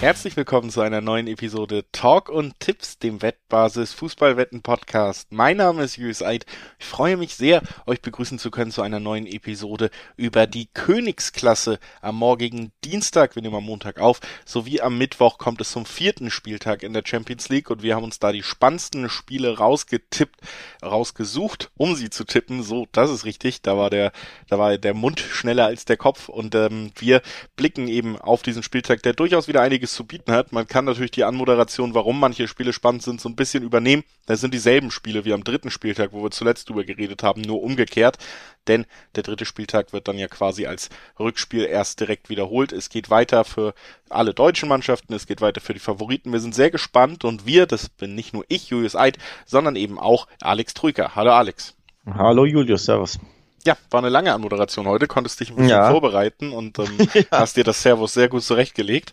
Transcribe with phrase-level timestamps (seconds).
[0.00, 5.30] Herzlich willkommen zu einer neuen Episode Talk und Tipps, dem Wettbasis Fußballwetten Podcast.
[5.30, 6.46] Mein Name ist Julius Eid.
[6.78, 11.78] Ich freue mich sehr, euch begrüßen zu können zu einer neuen Episode über die Königsklasse
[12.00, 13.34] am morgigen Dienstag.
[13.34, 17.02] Wir nehmen am Montag auf, sowie am Mittwoch kommt es zum vierten Spieltag in der
[17.04, 20.40] Champions League und wir haben uns da die spannendsten Spiele rausgetippt,
[20.82, 22.62] rausgesucht, um sie zu tippen.
[22.62, 23.60] So, das ist richtig.
[23.60, 24.12] Da war der,
[24.48, 27.20] da war der Mund schneller als der Kopf und ähm, wir
[27.54, 30.52] blicken eben auf diesen Spieltag, der durchaus wieder einiges einiges zu bieten hat.
[30.52, 34.04] Man kann natürlich die Anmoderation, warum manche Spiele spannend sind, so ein bisschen übernehmen.
[34.26, 37.62] Das sind dieselben Spiele wie am dritten Spieltag, wo wir zuletzt drüber geredet haben, nur
[37.62, 38.18] umgekehrt.
[38.66, 42.72] Denn der dritte Spieltag wird dann ja quasi als Rückspiel erst direkt wiederholt.
[42.72, 43.74] Es geht weiter für
[44.08, 46.32] alle deutschen Mannschaften, es geht weiter für die Favoriten.
[46.32, 49.98] Wir sind sehr gespannt und wir, das bin nicht nur ich, Julius Eid, sondern eben
[49.98, 51.14] auch Alex Trüker.
[51.14, 51.74] Hallo Alex.
[52.06, 53.18] Hallo Julius, servus.
[53.66, 55.90] Ja, war eine lange Anmoderation heute, konntest dich ein bisschen ja.
[55.90, 57.22] vorbereiten und ähm, ja.
[57.30, 59.12] hast dir das Servus sehr gut zurechtgelegt.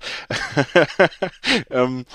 [1.69, 2.05] ähm,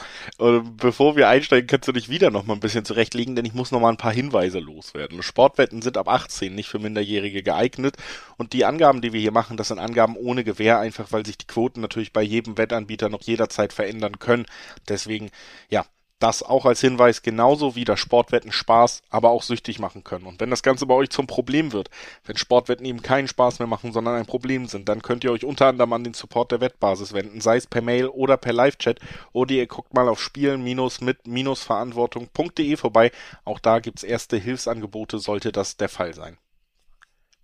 [0.76, 3.70] bevor wir einsteigen, kannst du dich wieder noch mal ein bisschen zurechtlegen, denn ich muss
[3.70, 5.22] noch mal ein paar Hinweise loswerden.
[5.22, 7.96] Sportwetten sind ab 18 nicht für Minderjährige geeignet
[8.38, 11.36] und die Angaben, die wir hier machen, das sind Angaben ohne Gewähr, einfach weil sich
[11.36, 14.46] die Quoten natürlich bei jedem Wettanbieter noch jederzeit verändern können.
[14.88, 15.30] Deswegen,
[15.68, 15.84] ja,
[16.22, 20.26] das auch als Hinweis, genauso wie das Sportwetten Spaß, aber auch süchtig machen können.
[20.26, 21.90] Und wenn das Ganze bei euch zum Problem wird,
[22.24, 25.44] wenn Sportwetten eben keinen Spaß mehr machen, sondern ein Problem sind, dann könnt ihr euch
[25.44, 29.00] unter anderem an den Support der Wettbasis wenden, sei es per Mail oder per Live-Chat
[29.32, 33.10] oder ihr guckt mal auf spielen-mit-verantwortung.de vorbei.
[33.44, 36.36] Auch da gibt's erste Hilfsangebote, sollte das der Fall sein.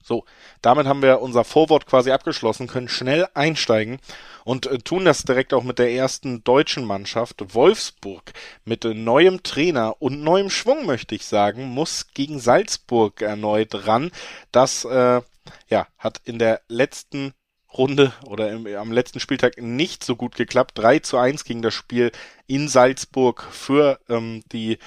[0.02, 0.24] So,
[0.62, 3.98] damit haben wir unser Vorwort quasi abgeschlossen, können schnell einsteigen
[4.44, 7.54] und äh, tun das direkt auch mit der ersten deutschen Mannschaft.
[7.54, 8.32] Wolfsburg
[8.64, 14.10] mit äh, neuem Trainer und neuem Schwung, möchte ich sagen, muss gegen Salzburg erneut ran.
[14.52, 15.20] Das äh,
[15.68, 17.34] ja, hat in der letzten
[17.72, 20.78] Runde oder im, am letzten Spieltag nicht so gut geklappt.
[20.78, 22.12] 3 zu 1 ging das Spiel
[22.48, 24.78] in Salzburg für ähm, die,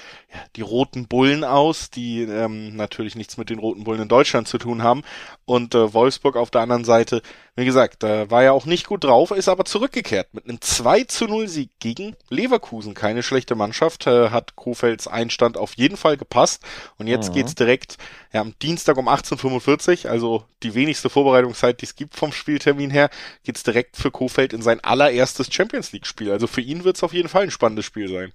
[0.55, 4.57] die Roten Bullen aus, die ähm, natürlich nichts mit den Roten Bullen in Deutschland zu
[4.57, 5.03] tun haben.
[5.45, 7.21] Und äh, Wolfsburg auf der anderen Seite,
[7.55, 11.03] wie gesagt, da war ja auch nicht gut drauf, ist aber zurückgekehrt mit einem 2
[11.03, 12.95] zu 0 Sieg gegen Leverkusen.
[12.95, 16.63] Keine schlechte Mannschaft, äh, hat Kofelds Einstand auf jeden Fall gepasst.
[16.97, 17.33] Und jetzt mhm.
[17.33, 17.97] geht's direkt
[18.33, 23.09] ja, am Dienstag um 18.45 also die wenigste Vorbereitungszeit, die es gibt vom Spieltermin her,
[23.43, 26.31] geht's direkt für Kofeld in sein allererstes Champions League Spiel.
[26.31, 28.31] Also für ihn wird's auf jeden Fall ein spannendes Spiel sein.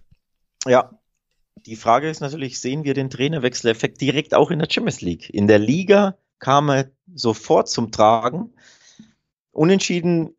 [0.67, 0.91] Ja.
[1.65, 5.31] Die Frage ist natürlich, sehen wir den Trainerwechseleffekt direkt auch in der Champions League?
[5.31, 8.53] In der Liga kam er sofort zum Tragen.
[9.53, 10.37] Unentschieden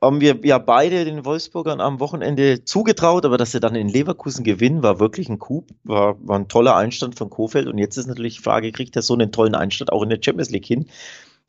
[0.00, 4.44] haben wir ja beide den Wolfsburgern am Wochenende zugetraut, aber dass sie dann in Leverkusen
[4.44, 7.66] gewinnen, war wirklich ein Coup, war, war ein toller Einstand von Kofeld.
[7.66, 10.20] Und jetzt ist natürlich die Frage, kriegt er so einen tollen Einstand auch in der
[10.22, 10.86] Champions League hin?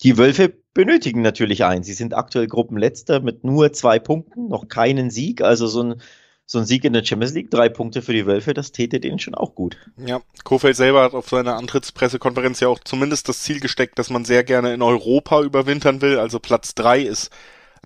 [0.03, 1.83] Die Wölfe benötigen natürlich einen.
[1.83, 5.41] Sie sind aktuell Gruppenletzter mit nur zwei Punkten, noch keinen Sieg.
[5.41, 6.01] Also so ein,
[6.51, 9.19] so ein Sieg in der Champions League, drei Punkte für die Wölfe, das täte denen
[9.19, 9.77] schon auch gut.
[9.95, 14.25] Ja, Kofeld selber hat auf seiner Antrittspressekonferenz ja auch zumindest das Ziel gesteckt, dass man
[14.25, 16.19] sehr gerne in Europa überwintern will.
[16.19, 17.29] Also Platz drei ist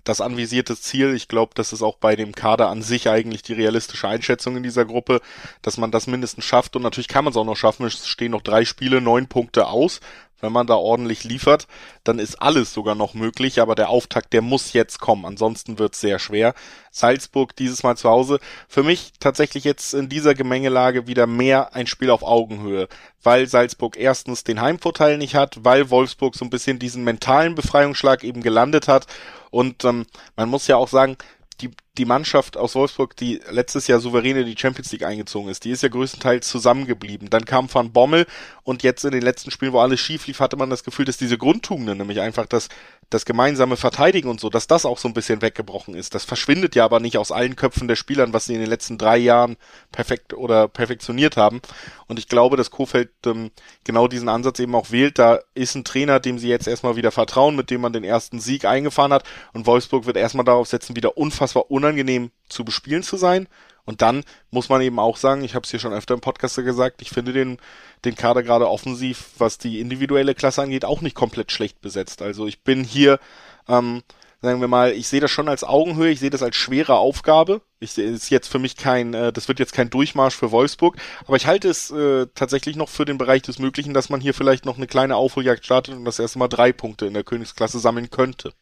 [0.02, 1.14] das anvisierte Ziel.
[1.14, 4.64] Ich glaube, das ist auch bei dem Kader an sich eigentlich die realistische Einschätzung in
[4.64, 5.20] dieser Gruppe,
[5.62, 6.74] dass man das mindestens schafft.
[6.74, 7.86] Und natürlich kann man es auch noch schaffen.
[7.86, 10.00] Es stehen noch drei Spiele, neun Punkte aus
[10.40, 11.66] wenn man da ordentlich liefert,
[12.04, 15.94] dann ist alles sogar noch möglich, aber der Auftakt, der muss jetzt kommen, ansonsten wird
[15.94, 16.54] es sehr schwer.
[16.90, 18.38] Salzburg dieses Mal zu Hause,
[18.68, 22.88] für mich tatsächlich jetzt in dieser Gemengelage wieder mehr ein Spiel auf Augenhöhe,
[23.22, 28.24] weil Salzburg erstens den Heimvorteil nicht hat, weil Wolfsburg so ein bisschen diesen mentalen Befreiungsschlag
[28.24, 29.06] eben gelandet hat.
[29.50, 31.16] Und ähm, man muss ja auch sagen,
[31.60, 35.64] die, die Mannschaft aus Wolfsburg, die letztes Jahr souverän in die Champions League eingezogen ist,
[35.64, 37.30] die ist ja größtenteils zusammengeblieben.
[37.30, 38.26] Dann kam Van Bommel
[38.62, 41.16] und jetzt in den letzten Spielen, wo alles schief lief, hatte man das Gefühl, dass
[41.16, 42.68] diese Grundtugenden, nämlich einfach das,
[43.10, 46.14] das gemeinsame Verteidigen und so, dass das auch so ein bisschen weggebrochen ist.
[46.14, 48.98] Das verschwindet ja aber nicht aus allen Köpfen der Spielern, was sie in den letzten
[48.98, 49.56] drei Jahren
[49.92, 51.60] perfekt oder perfektioniert haben.
[52.08, 53.50] Und ich glaube, dass Kofeld ähm,
[53.84, 55.18] genau diesen Ansatz eben auch wählt.
[55.18, 58.40] Da ist ein Trainer, dem sie jetzt erstmal wieder vertrauen, mit dem man den ersten
[58.40, 59.24] Sieg eingefahren hat.
[59.52, 63.46] Und Wolfsburg wird erstmal darauf setzen, wieder unfassbar unangenehm zu bespielen zu sein.
[63.86, 66.56] Und dann muss man eben auch sagen, ich habe es hier schon öfter im Podcast
[66.56, 67.58] gesagt, ich finde den,
[68.04, 72.20] den Kader gerade offensiv, was die individuelle Klasse angeht, auch nicht komplett schlecht besetzt.
[72.20, 73.20] Also ich bin hier,
[73.68, 74.02] ähm,
[74.42, 77.62] sagen wir mal, ich sehe das schon als Augenhöhe, ich sehe das als schwere Aufgabe.
[77.78, 80.96] Ich sehe es jetzt für mich kein, äh, das wird jetzt kein Durchmarsch für Wolfsburg,
[81.26, 84.34] aber ich halte es äh, tatsächlich noch für den Bereich des Möglichen, dass man hier
[84.34, 87.78] vielleicht noch eine kleine Aufholjagd startet und das erste Mal drei Punkte in der Königsklasse
[87.78, 88.52] sammeln könnte.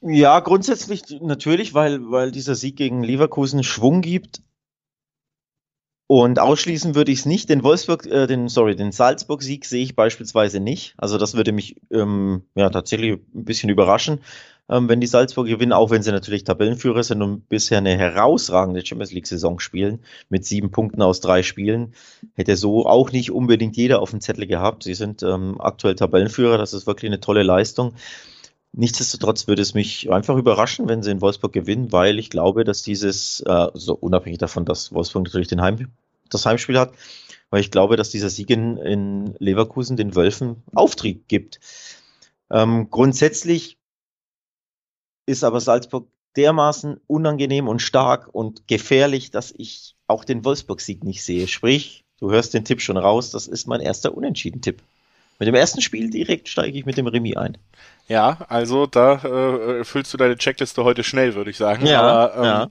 [0.00, 4.42] Ja, grundsätzlich natürlich, weil, weil dieser Sieg gegen Leverkusen Schwung gibt.
[6.10, 7.50] Und ausschließen würde ich es nicht.
[7.50, 10.94] Den Wolfsburg, äh, den, sorry, den Salzburg-Sieg sehe ich beispielsweise nicht.
[10.96, 14.20] Also das würde mich ähm, ja tatsächlich ein bisschen überraschen,
[14.70, 18.86] ähm, wenn die Salzburg gewinnen, auch wenn sie natürlich Tabellenführer sind und bisher eine herausragende
[18.86, 20.00] Champions League-Saison spielen,
[20.30, 21.92] mit sieben Punkten aus drei Spielen.
[22.34, 24.84] Hätte so auch nicht unbedingt jeder auf dem Zettel gehabt.
[24.84, 27.94] Sie sind ähm, aktuell Tabellenführer, das ist wirklich eine tolle Leistung.
[28.78, 32.84] Nichtsdestotrotz würde es mich einfach überraschen, wenn sie in Wolfsburg gewinnen, weil ich glaube, dass
[32.84, 35.90] dieses, äh, so unabhängig davon, dass Wolfsburg natürlich den Heim,
[36.30, 36.92] das Heimspiel hat,
[37.50, 41.58] weil ich glaube, dass dieser Sieg in, in Leverkusen den Wölfen Auftrieb gibt.
[42.52, 43.78] Ähm, grundsätzlich
[45.26, 51.24] ist aber Salzburg dermaßen unangenehm und stark und gefährlich, dass ich auch den Wolfsburg-Sieg nicht
[51.24, 51.48] sehe.
[51.48, 54.80] Sprich, du hörst den Tipp schon raus, das ist mein erster Unentschieden-Tipp.
[55.38, 57.58] Mit dem ersten Spiel direkt steige ich mit dem Remis ein.
[58.08, 61.86] Ja, also da äh, füllst du deine Checkliste heute schnell, würde ich sagen.
[61.86, 62.68] Ja, Aber, ähm, ja.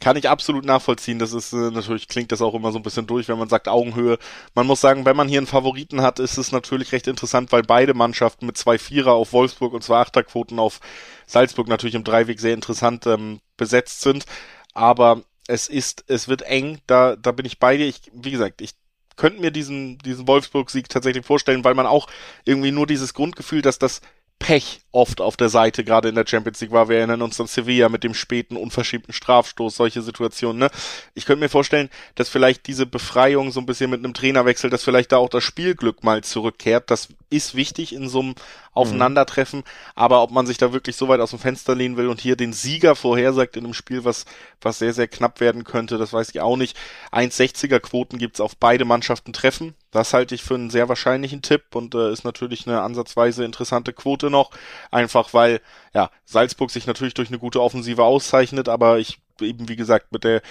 [0.00, 1.18] Kann ich absolut nachvollziehen.
[1.18, 3.68] Das ist äh, natürlich klingt das auch immer so ein bisschen durch, wenn man sagt
[3.68, 4.16] Augenhöhe.
[4.54, 7.62] Man muss sagen, wenn man hier einen Favoriten hat, ist es natürlich recht interessant, weil
[7.62, 10.80] beide Mannschaften mit zwei Vierer auf Wolfsburg und zwei Achterquoten auf
[11.26, 14.24] Salzburg natürlich im Dreiweg sehr interessant ähm, besetzt sind.
[14.72, 16.78] Aber es ist, es wird eng.
[16.86, 17.86] Da, da bin ich bei dir.
[17.86, 18.74] Ich, wie gesagt, ich
[19.16, 22.08] könnte mir diesen, diesen Wolfsburg-Sieg tatsächlich vorstellen, weil man auch
[22.44, 24.00] irgendwie nur dieses Grundgefühl, dass das
[24.38, 26.88] Pech oft auf der Seite, gerade in der Champions League war.
[26.88, 30.58] Wir erinnern uns an Sevilla mit dem späten, unverschiebten Strafstoß, solche Situationen.
[30.58, 30.70] Ne?
[31.14, 34.84] Ich könnte mir vorstellen, dass vielleicht diese Befreiung so ein bisschen mit einem Trainerwechsel, dass
[34.84, 36.90] vielleicht da auch das Spielglück mal zurückkehrt.
[36.90, 38.34] Das ist wichtig in so einem
[38.72, 39.60] Aufeinandertreffen.
[39.60, 39.64] Mhm.
[39.94, 42.36] Aber ob man sich da wirklich so weit aus dem Fenster lehnen will und hier
[42.36, 44.26] den Sieger vorhersagt in einem Spiel, was,
[44.60, 46.76] was sehr, sehr knapp werden könnte, das weiß ich auch nicht.
[47.10, 49.74] 1,60er Quoten gibt's auf beide Mannschaften treffen.
[49.96, 53.92] Das halte ich für einen sehr wahrscheinlichen Tipp und äh, ist natürlich eine ansatzweise interessante
[53.92, 54.50] Quote noch.
[54.90, 55.60] Einfach weil,
[55.94, 60.24] ja, Salzburg sich natürlich durch eine gute Offensive auszeichnet, aber ich eben, wie gesagt, mit
[60.24, 60.42] der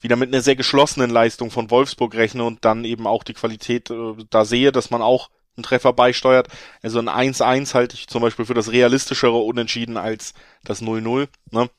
[0.00, 3.90] wieder mit einer sehr geschlossenen Leistung von Wolfsburg rechne und dann eben auch die Qualität
[3.90, 6.48] äh, da sehe, dass man auch einen Treffer beisteuert.
[6.82, 10.34] Also ein 1-1 halte ich zum Beispiel für das realistischere Unentschieden als
[10.64, 11.28] das 0-0.
[11.50, 11.70] Ne?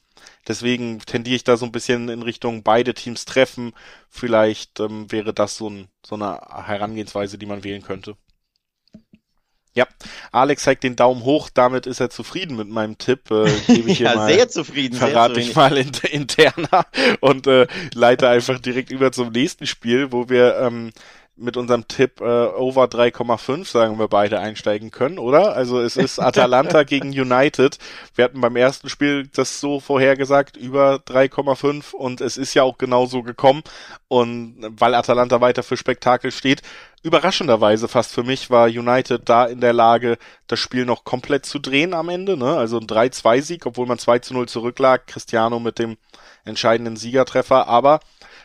[0.47, 3.73] Deswegen tendiere ich da so ein bisschen in Richtung beide Teams treffen.
[4.09, 8.15] Vielleicht ähm, wäre das so, ein, so eine Herangehensweise, die man wählen könnte.
[9.75, 9.87] Ja,
[10.31, 13.31] Alex zeigt den Daumen hoch, damit ist er zufrieden mit meinem Tipp.
[13.31, 14.97] Äh, gebe ich ja, mal, sehr zufrieden.
[14.97, 16.85] Verrate sehr ich mal in, interner
[17.21, 20.91] und äh, leite einfach direkt über zum nächsten Spiel, wo wir ähm,
[21.35, 25.55] mit unserem Tipp äh, over 3,5, sagen wir beide, einsteigen können, oder?
[25.55, 27.79] Also es ist Atalanta gegen United.
[28.13, 32.77] Wir hatten beim ersten Spiel das so vorhergesagt, über 3,5 und es ist ja auch
[32.77, 33.63] genauso gekommen.
[34.07, 36.61] Und weil Atalanta weiter für Spektakel steht,
[37.01, 41.57] überraschenderweise fast für mich war United da in der Lage, das Spiel noch komplett zu
[41.57, 42.37] drehen am Ende.
[42.37, 42.55] Ne?
[42.55, 45.07] Also ein 3-2-Sieg, obwohl man 2 0 zurücklag.
[45.07, 45.97] Cristiano mit dem
[46.45, 47.67] entscheidenden Siegertreffer.
[47.67, 48.01] Aber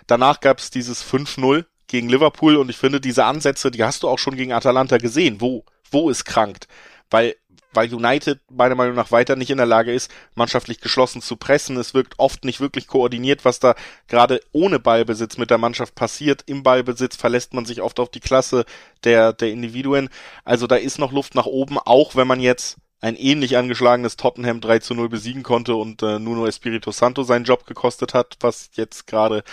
[0.07, 4.09] danach gab es dieses 5-0 gegen Liverpool und ich finde, diese Ansätze, die hast du
[4.09, 5.41] auch schon gegen Atalanta gesehen.
[5.41, 6.69] Wo, wo es krankt?
[7.11, 7.35] Weil,
[7.73, 11.77] weil United meiner Meinung nach weiter nicht in der Lage ist, mannschaftlich geschlossen zu pressen.
[11.79, 13.75] Es wirkt oft nicht wirklich koordiniert, was da
[14.07, 16.43] gerade ohne Ballbesitz mit der Mannschaft passiert.
[16.47, 18.65] Im Ballbesitz verlässt man sich oft auf die Klasse
[19.05, 20.11] der, der Individuen.
[20.45, 24.61] Also da ist noch Luft nach oben, auch wenn man jetzt ein ähnlich angeschlagenes Tottenham
[24.61, 28.71] 3 zu 0 besiegen konnte und äh, Nuno Espirito Santo seinen Job gekostet hat, was
[28.75, 29.45] jetzt gerade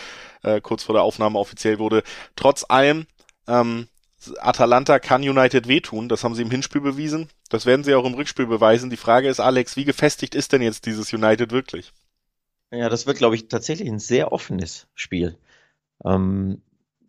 [0.43, 2.03] äh, kurz vor der Aufnahme offiziell wurde.
[2.35, 3.05] Trotz allem,
[3.47, 3.87] ähm,
[4.39, 8.15] Atalanta kann United wehtun, das haben sie im Hinspiel bewiesen, das werden sie auch im
[8.15, 8.89] Rückspiel beweisen.
[8.89, 11.93] Die Frage ist, Alex, wie gefestigt ist denn jetzt dieses United wirklich?
[12.71, 15.37] Ja, das wird, glaube ich, tatsächlich ein sehr offenes Spiel.
[16.03, 16.61] Ähm,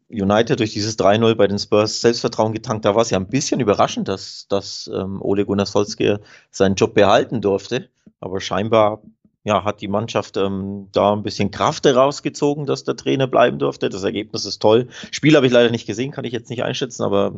[0.09, 2.85] United durch dieses 3-0 bei den Spurs Selbstvertrauen getankt.
[2.85, 6.21] Da war es ja ein bisschen überraschend, dass, dass ähm, Ole Gunnar Solskjaer
[6.51, 7.89] seinen Job behalten durfte.
[8.21, 9.03] Aber scheinbar
[9.47, 13.89] ja, hat die Mannschaft ähm, da ein bisschen Kraft herausgezogen, dass der Trainer bleiben durfte.
[13.89, 14.89] Das Ergebnis ist toll.
[15.13, 17.33] Spiel habe ich leider nicht gesehen, kann ich jetzt nicht einschätzen, aber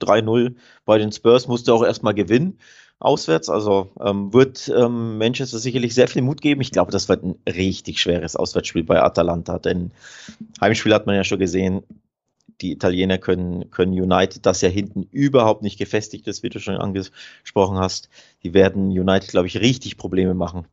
[0.00, 0.54] 3-0
[0.84, 2.58] bei den Spurs musste auch erstmal gewinnen
[2.98, 3.48] auswärts.
[3.48, 6.60] Also ähm, wird ähm, Manchester sicherlich sehr viel Mut geben.
[6.60, 9.92] Ich glaube, das wird ein richtig schweres Auswärtsspiel bei Atalanta, denn
[10.60, 11.82] Heimspiel hat man ja schon gesehen
[12.60, 16.76] die Italiener können, können United, das ja hinten überhaupt nicht gefestigt ist, wie du schon
[16.76, 18.08] angesprochen hast.
[18.42, 20.66] Die werden United, glaube ich, richtig Probleme machen.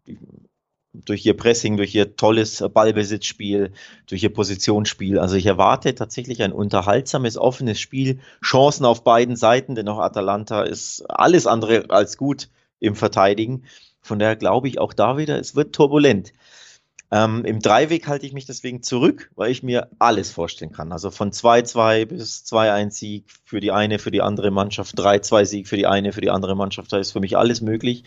[0.94, 3.72] Durch ihr Pressing, durch ihr tolles Ballbesitzspiel,
[4.06, 5.18] durch ihr Positionsspiel.
[5.20, 10.62] Also ich erwarte tatsächlich ein unterhaltsames, offenes Spiel, Chancen auf beiden Seiten, denn auch Atalanta
[10.64, 12.50] ist alles andere als gut
[12.80, 13.64] im Verteidigen.
[14.02, 16.34] Von daher glaube ich auch da wieder, es wird turbulent.
[17.14, 20.92] Ähm, Im Dreiweg halte ich mich deswegen zurück, weil ich mir alles vorstellen kann.
[20.92, 25.86] Also von 2-2 bis 2-1-Sieg für die eine, für die andere Mannschaft, 3-2-Sieg für die
[25.86, 26.92] eine, für die andere Mannschaft.
[26.92, 28.06] Da ist für mich alles möglich.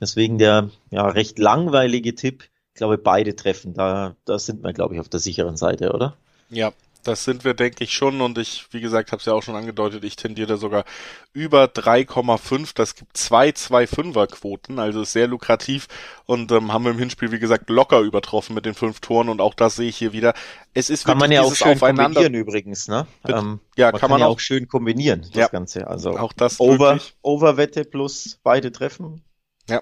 [0.00, 2.42] Deswegen der ja, recht langweilige Tipp.
[2.70, 3.74] Ich glaube, beide treffen.
[3.74, 6.16] Da, da sind wir, glaube ich, auf der sicheren Seite, oder?
[6.50, 6.72] Ja,
[7.08, 8.20] das sind wir, denke ich, schon.
[8.20, 10.84] Und ich, wie gesagt, habe es ja auch schon angedeutet, ich tendiere sogar
[11.32, 12.72] über 3,5.
[12.74, 15.88] Das gibt zwei 2,5er Quoten, also ist sehr lukrativ.
[16.26, 19.28] Und ähm, haben wir im Hinspiel, wie gesagt, locker übertroffen mit den fünf Toren.
[19.28, 20.34] Und auch das sehe ich hier wieder.
[20.74, 23.06] Es ist kann man ja auch schön kombinieren übrigens, ne?
[23.26, 25.86] Ähm, ja, kann, kann man, ja auch, auch schön kombinieren, das ja, Ganze.
[25.86, 29.22] Also auch das Over, Overwette plus beide Treffen
[29.68, 29.80] ja,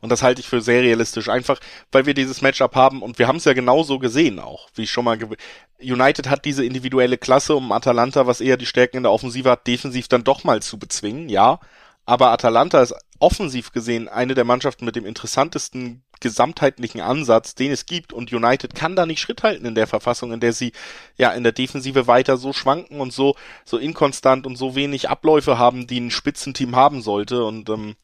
[0.00, 1.58] und das halte ich für sehr realistisch, einfach
[1.92, 5.04] weil wir dieses Matchup haben und wir haben es ja genauso gesehen auch, wie schon
[5.04, 5.18] mal.
[5.78, 9.66] United hat diese individuelle Klasse, um Atalanta, was eher die Stärken in der Offensive hat,
[9.66, 11.60] defensiv dann doch mal zu bezwingen, ja.
[12.06, 17.84] Aber Atalanta ist offensiv gesehen eine der Mannschaften mit dem interessantesten gesamtheitlichen Ansatz, den es
[17.84, 20.72] gibt und United kann da nicht Schritt halten in der Verfassung, in der sie
[21.16, 25.58] ja in der Defensive weiter so schwanken und so so inkonstant und so wenig Abläufe
[25.58, 27.96] haben, die ein Spitzenteam haben sollte und ähm,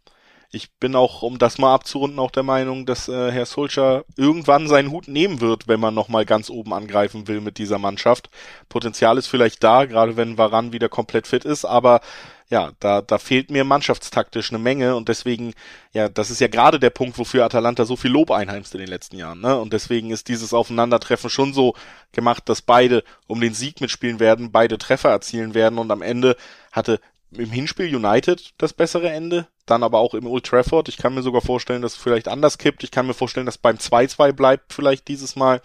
[0.53, 4.69] ich bin auch, um das mal abzurunden, auch der Meinung, dass äh, Herr Solskjaer irgendwann
[4.69, 8.29] seinen Hut nehmen wird, wenn man nochmal ganz oben angreifen will mit dieser Mannschaft.
[8.69, 12.03] Potenzial ist vielleicht da, gerade wenn Varan wieder komplett fit ist, aber
[12.51, 15.55] ja, da, da fehlt mir mannschaftstaktisch eine Menge und deswegen,
[15.95, 18.91] ja, das ist ja gerade der Punkt, wofür Atalanta so viel Lob einheimst in den
[18.91, 19.59] letzten Jahren, ne?
[19.59, 21.75] Und deswegen ist dieses Aufeinandertreffen schon so
[22.13, 26.37] gemacht, dass beide um den Sieg mitspielen werden, beide Treffer erzielen werden und am Ende
[26.73, 27.01] hatte
[27.37, 30.89] im Hinspiel United das bessere Ende, dann aber auch im Old Trafford.
[30.89, 32.85] Ich kann mir sogar vorstellen, dass es vielleicht anders kippt.
[32.85, 35.63] Ich kann mir vorstellen, dass beim 2-2 bleibt vielleicht dieses Mal.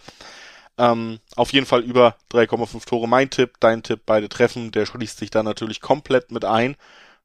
[0.78, 4.70] Ähm, auf jeden Fall über 3,5 Tore mein Tipp, dein Tipp, beide treffen.
[4.70, 6.76] Der schließt sich da natürlich komplett mit ein.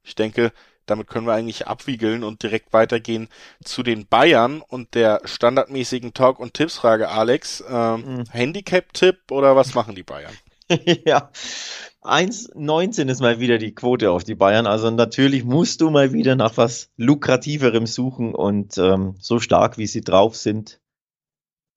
[0.03, 0.51] Ich denke,
[0.85, 3.29] damit können wir eigentlich abwiegeln und direkt weitergehen
[3.63, 7.63] zu den Bayern und der standardmäßigen Talk- und Tippsfrage, Alex.
[7.67, 8.23] Ähm, mhm.
[8.31, 10.33] Handicap-Tipp oder was machen die Bayern?
[11.05, 11.29] ja,
[12.05, 14.67] 1,19 ist mal wieder die Quote auf die Bayern.
[14.67, 19.87] Also natürlich musst du mal wieder nach was lukrativerem suchen und ähm, so stark wie
[19.87, 20.81] sie drauf sind,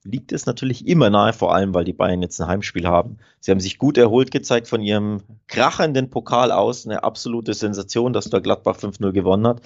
[0.07, 3.19] liegt es natürlich immer nahe, vor allem weil die Bayern jetzt ein Heimspiel haben.
[3.41, 6.87] Sie haben sich gut erholt gezeigt von ihrem krachenden Pokal aus.
[6.87, 9.63] Eine absolute Sensation, dass da Gladbach 5-0 gewonnen hat.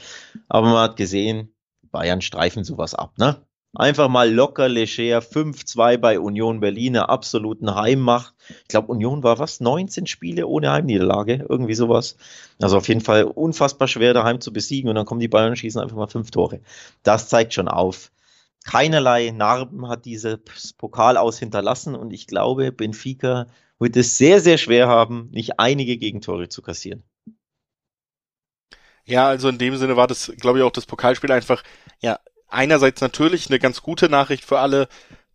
[0.49, 1.55] Aber man hat gesehen,
[1.90, 3.45] Bayern streifen sowas ab, ne?
[3.72, 8.34] Einfach mal locker, leger, 5-2 bei Union Berlin, eine absoluten Heimmacht.
[8.48, 9.60] Ich glaube, Union war was?
[9.60, 12.16] 19 Spiele ohne Heimniederlage, irgendwie sowas.
[12.60, 15.56] Also auf jeden Fall unfassbar schwer daheim zu besiegen und dann kommen die Bayern und
[15.56, 16.60] schießen einfach mal fünf Tore.
[17.04, 18.10] Das zeigt schon auf.
[18.64, 20.38] Keinerlei Narben hat dieses
[20.76, 23.46] Pokal aus hinterlassen und ich glaube, Benfica
[23.78, 27.04] wird es sehr, sehr schwer haben, nicht einige Gegentore zu kassieren.
[29.06, 31.62] Ja, also in dem Sinne war das, glaube ich, auch das Pokalspiel einfach,
[32.00, 32.18] ja,
[32.50, 34.88] einerseits natürlich eine ganz gute Nachricht für alle,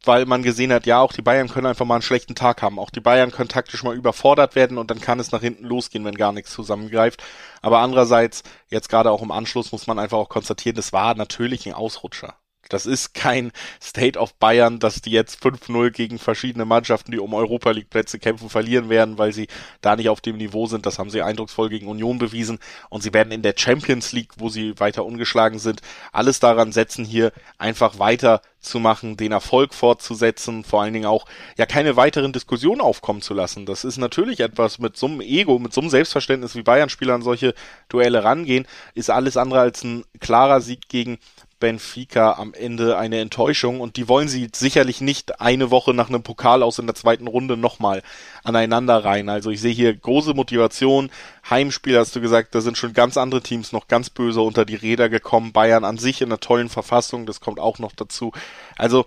[0.03, 2.79] weil man gesehen hat, ja, auch die Bayern können einfach mal einen schlechten Tag haben.
[2.79, 6.05] Auch die Bayern können taktisch mal überfordert werden und dann kann es nach hinten losgehen,
[6.05, 7.23] wenn gar nichts zusammengreift.
[7.61, 11.65] Aber andererseits, jetzt gerade auch im Anschluss muss man einfach auch konstatieren, das war natürlich
[11.65, 12.35] ein Ausrutscher.
[12.69, 17.33] Das ist kein State of Bayern, dass die jetzt 5-0 gegen verschiedene Mannschaften, die um
[17.33, 19.47] Europa League Plätze kämpfen, verlieren werden, weil sie
[19.81, 20.85] da nicht auf dem Niveau sind.
[20.85, 22.59] Das haben sie eindrucksvoll gegen Union bewiesen.
[22.89, 25.81] Und sie werden in der Champions League, wo sie weiter ungeschlagen sind,
[26.11, 31.25] alles daran setzen, hier einfach weiter zu machen, den Erfolg fortzusetzen, vor allen Dingen auch
[31.57, 33.65] ja keine weiteren Diskussionen aufkommen zu lassen.
[33.65, 37.21] Das ist natürlich etwas mit so einem Ego, mit so einem Selbstverständnis, wie Bayern-Spieler an
[37.21, 37.53] solche
[37.89, 41.19] Duelle rangehen, ist alles andere als ein klarer Sieg gegen
[41.59, 46.23] Benfica am Ende eine Enttäuschung und die wollen sie sicherlich nicht eine Woche nach einem
[46.23, 48.03] Pokal aus in der zweiten Runde nochmal
[48.43, 49.29] aneinander rein.
[49.29, 51.09] Also ich sehe hier große Motivation.
[51.49, 54.75] Heimspiel hast du gesagt, da sind schon ganz andere Teams noch ganz böse unter die
[54.75, 55.53] Räder gekommen.
[55.53, 58.31] Bayern an sich in einer tollen Verfassung, das kommt auch noch dazu.
[58.77, 59.05] Also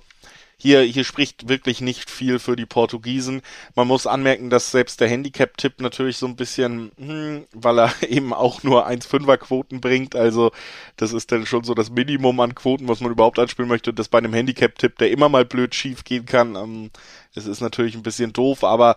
[0.60, 3.42] hier, hier spricht wirklich nicht viel für die Portugiesen.
[3.76, 8.34] Man muss anmerken, dass selbst der Handicap-Tipp natürlich so ein bisschen, hm, weil er eben
[8.34, 10.16] auch nur 1,5er Quoten bringt.
[10.16, 10.50] Also
[10.96, 13.94] das ist dann schon so das Minimum an Quoten, was man überhaupt anspielen möchte.
[13.94, 16.56] Das bei einem Handicap-Tipp, der immer mal blöd schief gehen kann.
[16.56, 16.90] Ähm,
[17.36, 18.96] es ist natürlich ein bisschen doof, aber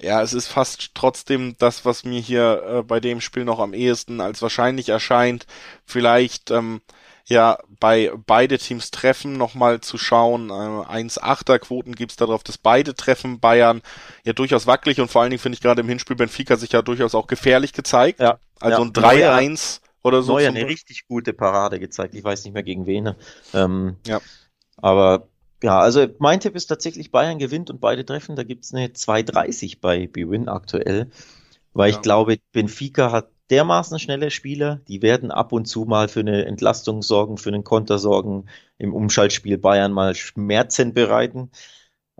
[0.00, 3.74] ja, es ist fast trotzdem das, was mir hier äh, bei dem Spiel noch am
[3.74, 5.46] ehesten als wahrscheinlich erscheint.
[5.84, 6.82] Vielleicht ähm,
[7.26, 10.50] ja bei beide Teams treffen nochmal zu schauen.
[10.50, 13.40] Äh, 1,8er Quoten gibt's darauf, dass beide treffen.
[13.40, 13.82] Bayern
[14.24, 16.82] ja durchaus wackelig und vor allen Dingen finde ich gerade im Hinspiel Benfica sich ja
[16.82, 18.20] durchaus auch gefährlich gezeigt.
[18.20, 18.88] Ja, also ja.
[18.88, 20.34] ein 3-1 oder so.
[20.34, 22.14] Neuer eine richtig gute Parade gezeigt.
[22.14, 23.14] Ich weiß nicht mehr gegen wen.
[23.54, 24.20] Ähm, ja.
[24.76, 25.28] Aber
[25.62, 28.36] ja, also mein Tipp ist tatsächlich Bayern gewinnt und beide treffen.
[28.36, 31.10] Da gibt's eine 2,30 bei BWin aktuell.
[31.72, 31.96] Weil ja.
[31.96, 36.44] ich glaube, Benfica hat dermaßen schnelle Spieler, die werden ab und zu mal für eine
[36.46, 38.46] Entlastung sorgen, für einen Konter sorgen,
[38.78, 41.50] im Umschaltspiel Bayern mal Schmerzen bereiten.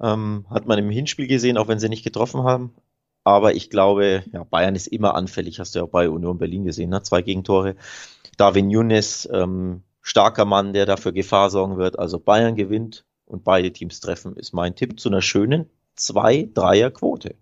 [0.00, 2.74] Ähm, hat man im Hinspiel gesehen, auch wenn sie nicht getroffen haben.
[3.24, 6.64] Aber ich glaube, ja, Bayern ist immer anfällig, hast du ja auch bei Union Berlin
[6.64, 7.02] gesehen, ne?
[7.02, 7.76] zwei Gegentore.
[8.36, 11.98] Darwin Nunes, ähm, starker Mann, der dafür Gefahr sorgen wird.
[11.98, 15.70] Also Bayern gewinnt und beide Teams treffen, ist mein Tipp zu einer schönen
[16.00, 17.34] 2 Dreier Quote.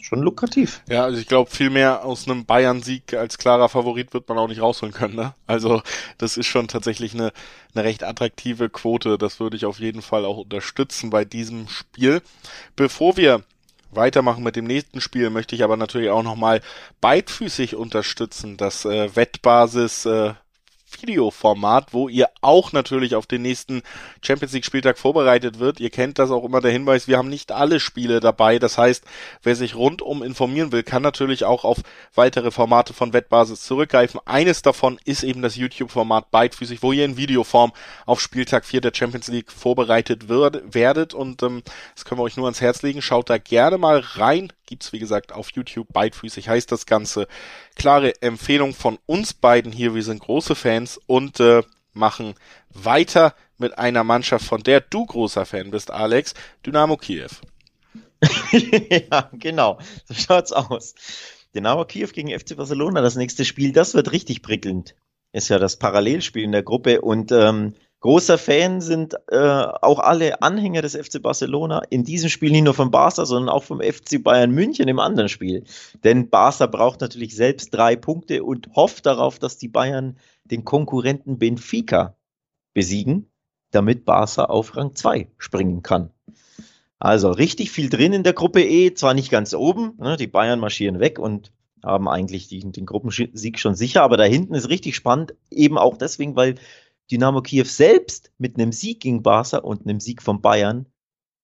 [0.00, 0.80] Schon lukrativ.
[0.88, 4.48] Ja, also ich glaube, viel mehr aus einem Bayern-Sieg als klarer Favorit wird man auch
[4.48, 5.14] nicht rausholen können.
[5.14, 5.34] Ne?
[5.46, 5.82] Also
[6.16, 7.32] das ist schon tatsächlich eine,
[7.74, 9.18] eine recht attraktive Quote.
[9.18, 12.22] Das würde ich auf jeden Fall auch unterstützen bei diesem Spiel.
[12.76, 13.42] Bevor wir
[13.90, 16.62] weitermachen mit dem nächsten Spiel, möchte ich aber natürlich auch nochmal
[17.02, 18.56] beidfüßig unterstützen.
[18.56, 20.32] Das äh, Wettbasis äh,
[21.00, 23.82] Videoformat, wo ihr auch natürlich auf den nächsten
[24.22, 25.80] Champions League Spieltag vorbereitet wird.
[25.80, 28.58] Ihr kennt das auch immer der Hinweis, wir haben nicht alle Spiele dabei.
[28.58, 29.04] Das heißt,
[29.42, 31.78] wer sich rundum informieren will, kann natürlich auch auf
[32.14, 34.20] weitere Formate von Wettbasis zurückgreifen.
[34.24, 37.72] Eines davon ist eben das YouTube-Format Beidfüßig, wo ihr in Videoform
[38.06, 41.14] auf Spieltag 4 der Champions League vorbereitet wird, werdet.
[41.14, 41.62] Und ähm,
[41.94, 43.02] das können wir euch nur ans Herz legen.
[43.02, 44.52] Schaut da gerne mal rein.
[44.66, 45.92] Gibt's, wie gesagt, auf YouTube.
[45.92, 47.26] Beidfüßig heißt das Ganze.
[47.74, 49.94] Klare Empfehlung von uns beiden hier.
[49.94, 52.34] Wir sind große Fans und äh, machen
[52.70, 56.34] weiter mit einer Mannschaft, von der du großer Fan bist, Alex.
[56.66, 57.28] Dynamo Kiew.
[59.10, 59.78] ja, genau.
[60.06, 60.94] So schaut's aus.
[61.54, 64.94] Dynamo Kiew gegen FC Barcelona, das nächste Spiel, das wird richtig prickelnd.
[65.32, 70.42] Ist ja das Parallelspiel in der Gruppe und ähm, Großer Fan sind äh, auch alle
[70.42, 74.22] Anhänger des FC Barcelona in diesem Spiel nicht nur von Barca, sondern auch vom FC
[74.22, 75.64] Bayern München im anderen Spiel.
[76.04, 81.38] Denn Barca braucht natürlich selbst drei Punkte und hofft darauf, dass die Bayern den Konkurrenten
[81.38, 82.14] Benfica
[82.74, 83.30] besiegen,
[83.70, 86.10] damit Barca auf Rang 2 springen kann.
[86.98, 90.60] Also richtig viel drin in der Gruppe E, zwar nicht ganz oben, ne, die Bayern
[90.60, 94.94] marschieren weg und haben eigentlich den, den Gruppensieg schon sicher, aber da hinten ist richtig
[94.94, 96.56] spannend, eben auch deswegen, weil
[97.10, 100.86] Dynamo Kiew selbst mit einem Sieg gegen Barca und einem Sieg von Bayern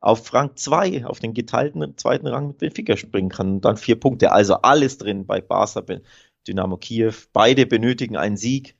[0.00, 4.00] auf Rang 2, auf den geteilten zweiten Rang mit Benfica springen kann und dann vier
[4.00, 4.32] Punkte.
[4.32, 5.84] Also alles drin bei Barca,
[6.48, 7.12] Dynamo Kiew.
[7.32, 8.76] Beide benötigen einen Sieg.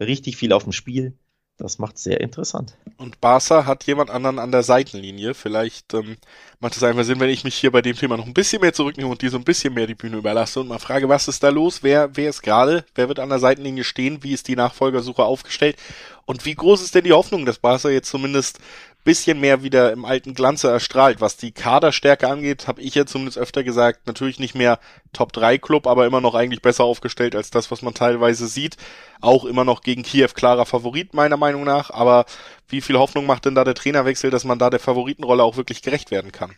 [0.00, 1.18] Richtig viel auf dem Spiel.
[1.60, 2.74] Das macht sehr interessant.
[2.96, 5.34] Und Barca hat jemand anderen an der Seitenlinie.
[5.34, 6.16] Vielleicht ähm,
[6.58, 8.72] macht es einfach Sinn, wenn ich mich hier bei dem Thema noch ein bisschen mehr
[8.72, 11.42] zurücknehme und dir so ein bisschen mehr die Bühne überlasse und mal frage, was ist
[11.42, 11.82] da los?
[11.82, 12.86] Wer, wer ist gerade?
[12.94, 14.22] Wer wird an der Seitenlinie stehen?
[14.22, 15.76] Wie ist die Nachfolgersuche aufgestellt?
[16.24, 18.58] Und wie groß ist denn die Hoffnung, dass Barca jetzt zumindest
[19.04, 21.20] bisschen mehr wieder im alten Glanze erstrahlt.
[21.20, 24.78] Was die Kaderstärke angeht, habe ich ja zumindest öfter gesagt, natürlich nicht mehr
[25.12, 28.76] Top 3 Club, aber immer noch eigentlich besser aufgestellt als das, was man teilweise sieht.
[29.20, 32.26] Auch immer noch gegen Kiew klarer Favorit meiner Meinung nach, aber
[32.68, 35.82] wie viel Hoffnung macht denn da der Trainerwechsel, dass man da der Favoritenrolle auch wirklich
[35.82, 36.52] gerecht werden kann?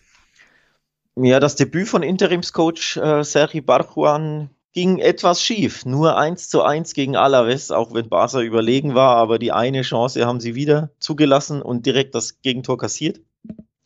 [1.15, 5.85] Ja, das Debüt von Interimscoach äh, Sergi Barjuan ging etwas schief.
[5.85, 10.27] Nur eins zu eins gegen Alaves, auch wenn Barca überlegen war, aber die eine Chance
[10.27, 13.21] haben sie wieder zugelassen und direkt das Gegentor kassiert.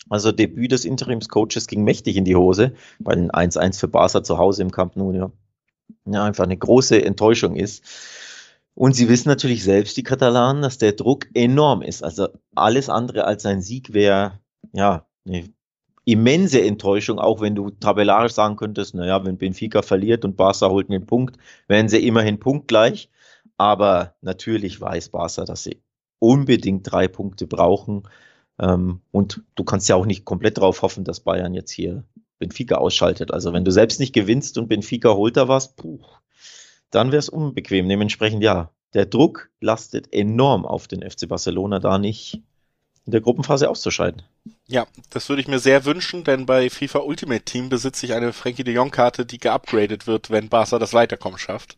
[0.09, 4.39] Also Debüt des Interimscoaches ging mächtig in die Hose, weil ein 1-1 für Barca zu
[4.39, 5.33] Hause im Camp Nou ja,
[6.05, 7.83] ja einfach eine große Enttäuschung ist.
[8.75, 12.05] Und sie wissen natürlich selbst, die Katalanen, dass der Druck enorm ist.
[12.05, 14.39] Also alles andere als ein Sieg wäre
[14.73, 15.49] ja eine
[16.07, 20.89] immense Enttäuschung, auch wenn du tabellarisch sagen könntest, naja, wenn Benfica verliert und Barca holt
[20.89, 23.11] einen Punkt, wären sie immerhin punktgleich.
[23.59, 25.83] Aber natürlich weiß Barca, dass sie
[26.21, 28.05] unbedingt drei Punkte brauchen.
[28.61, 32.05] Ähm, und du kannst ja auch nicht komplett darauf hoffen, dass Bayern jetzt hier
[32.39, 33.33] Benfica ausschaltet.
[33.33, 35.99] Also wenn du selbst nicht gewinnst und Benfica holt da was, puh,
[36.91, 37.89] dann wäre es unbequem.
[37.89, 42.43] Dementsprechend ja, der Druck lastet enorm auf den FC Barcelona, da nicht
[43.07, 44.23] in der Gruppenphase auszuscheiden.
[44.67, 48.33] Ja, das würde ich mir sehr wünschen, denn bei FIFA Ultimate Team besitze ich eine
[48.33, 51.77] Frankie de Jong Karte, die geupgradet wird, wenn Barca das Weiterkommen schafft.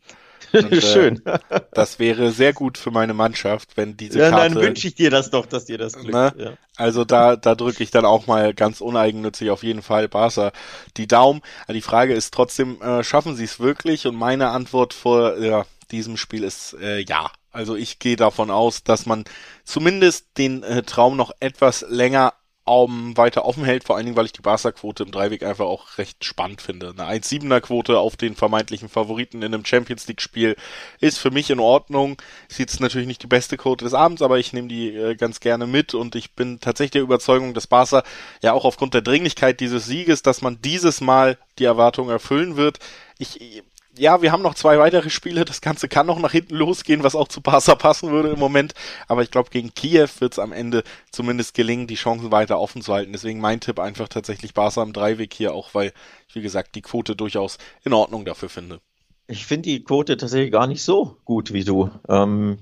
[0.53, 1.25] Und, äh, Schön.
[1.27, 1.39] Äh,
[1.73, 4.55] das wäre sehr gut für meine Mannschaft, wenn diese ja, Karte.
[4.55, 6.15] Dann wünsche ich dir das doch, dass dir das glückt.
[6.15, 6.33] Ne?
[6.39, 6.53] Ja.
[6.77, 10.53] Also da, da drücke ich dann auch mal ganz uneigennützig auf jeden Fall Barca
[10.97, 11.43] die Daumen.
[11.69, 14.07] Die Frage ist trotzdem, äh, schaffen sie es wirklich?
[14.07, 17.31] Und meine Antwort vor ja, diesem Spiel ist äh, ja.
[17.51, 19.25] Also ich gehe davon aus, dass man
[19.65, 22.35] zumindest den äh, Traum noch etwas länger
[22.69, 25.99] um, weiter offen hält, vor allen Dingen, weil ich die Barca-Quote im Dreiweg einfach auch
[25.99, 26.91] recht spannend finde.
[26.91, 30.57] Eine 1,7er-Quote auf den vermeintlichen Favoriten in einem Champions League-Spiel
[31.01, 32.21] ist für mich in Ordnung.
[32.49, 35.41] Ist jetzt natürlich nicht die beste Quote des Abends, aber ich nehme die äh, ganz
[35.41, 38.03] gerne mit und ich bin tatsächlich der Überzeugung, dass Barca
[38.43, 42.79] ja auch aufgrund der Dringlichkeit dieses Sieges, dass man dieses Mal die Erwartung erfüllen wird.
[43.19, 43.63] Ich,
[43.99, 45.45] ja, wir haben noch zwei weitere Spiele.
[45.45, 48.75] Das Ganze kann noch nach hinten losgehen, was auch zu Barca passen würde im Moment.
[49.07, 52.83] Aber ich glaube, gegen Kiew wird es am Ende zumindest gelingen, die Chancen weiter offen
[52.83, 53.13] zu halten.
[53.13, 55.93] Deswegen mein Tipp einfach tatsächlich Barca im Dreiweg hier, auch weil
[56.29, 58.81] ich, wie gesagt, die Quote durchaus in Ordnung dafür finde.
[59.27, 61.91] Ich finde die Quote tatsächlich gar nicht so gut wie du.
[62.09, 62.59] Ähm,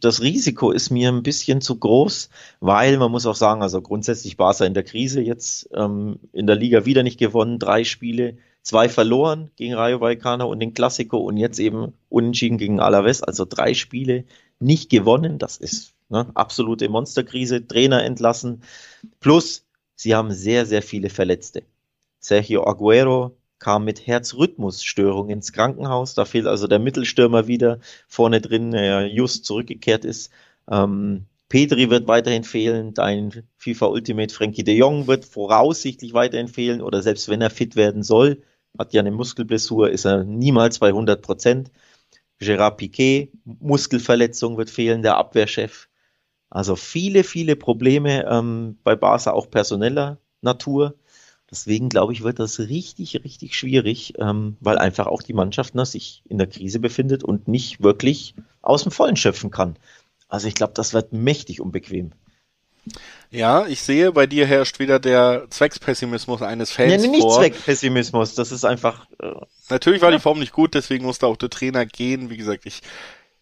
[0.00, 4.36] das Risiko ist mir ein bisschen zu groß, weil man muss auch sagen, also grundsätzlich
[4.36, 8.88] Barca in der Krise jetzt ähm, in der Liga wieder nicht gewonnen, drei Spiele zwei
[8.88, 13.74] verloren gegen Rayo Vallecano und den Classico und jetzt eben unentschieden gegen Alaves, also drei
[13.74, 14.24] Spiele
[14.60, 15.38] nicht gewonnen.
[15.38, 18.62] Das ist ne, absolute Monsterkrise, Trainer entlassen.
[19.20, 21.62] Plus, sie haben sehr, sehr viele Verletzte.
[22.20, 26.14] Sergio Aguero kam mit Herzrhythmusstörung ins Krankenhaus.
[26.14, 30.30] Da fehlt also der Mittelstürmer wieder vorne drin, der just zurückgekehrt ist.
[30.70, 36.82] Ähm, Pedri wird weiterhin fehlen, dein FIFA Ultimate Frankie de Jong wird voraussichtlich weiterhin fehlen
[36.82, 38.42] oder selbst wenn er fit werden soll,
[38.78, 41.70] hat ja eine Muskelblessur, ist er niemals bei 100 Prozent.
[42.38, 45.88] Gerard Piquet, Muskelverletzung wird fehlen, der Abwehrchef.
[46.50, 50.94] Also viele, viele Probleme ähm, bei Barca, auch personeller Natur.
[51.50, 55.84] Deswegen glaube ich, wird das richtig, richtig schwierig, ähm, weil einfach auch die Mannschaft ne,
[55.86, 59.78] sich in der Krise befindet und nicht wirklich aus dem Vollen schöpfen kann.
[60.28, 62.12] Also ich glaube, das wird mächtig unbequem.
[63.30, 67.36] Ja, ich sehe, bei dir herrscht wieder der Zweckspessimismus eines Fans nee, nicht vor.
[67.36, 69.06] Zweckpessimismus, das ist einfach.
[69.20, 69.32] Äh,
[69.68, 70.16] Natürlich war ja.
[70.16, 72.30] die Form nicht gut, deswegen musste auch der Trainer gehen.
[72.30, 72.80] Wie gesagt, ich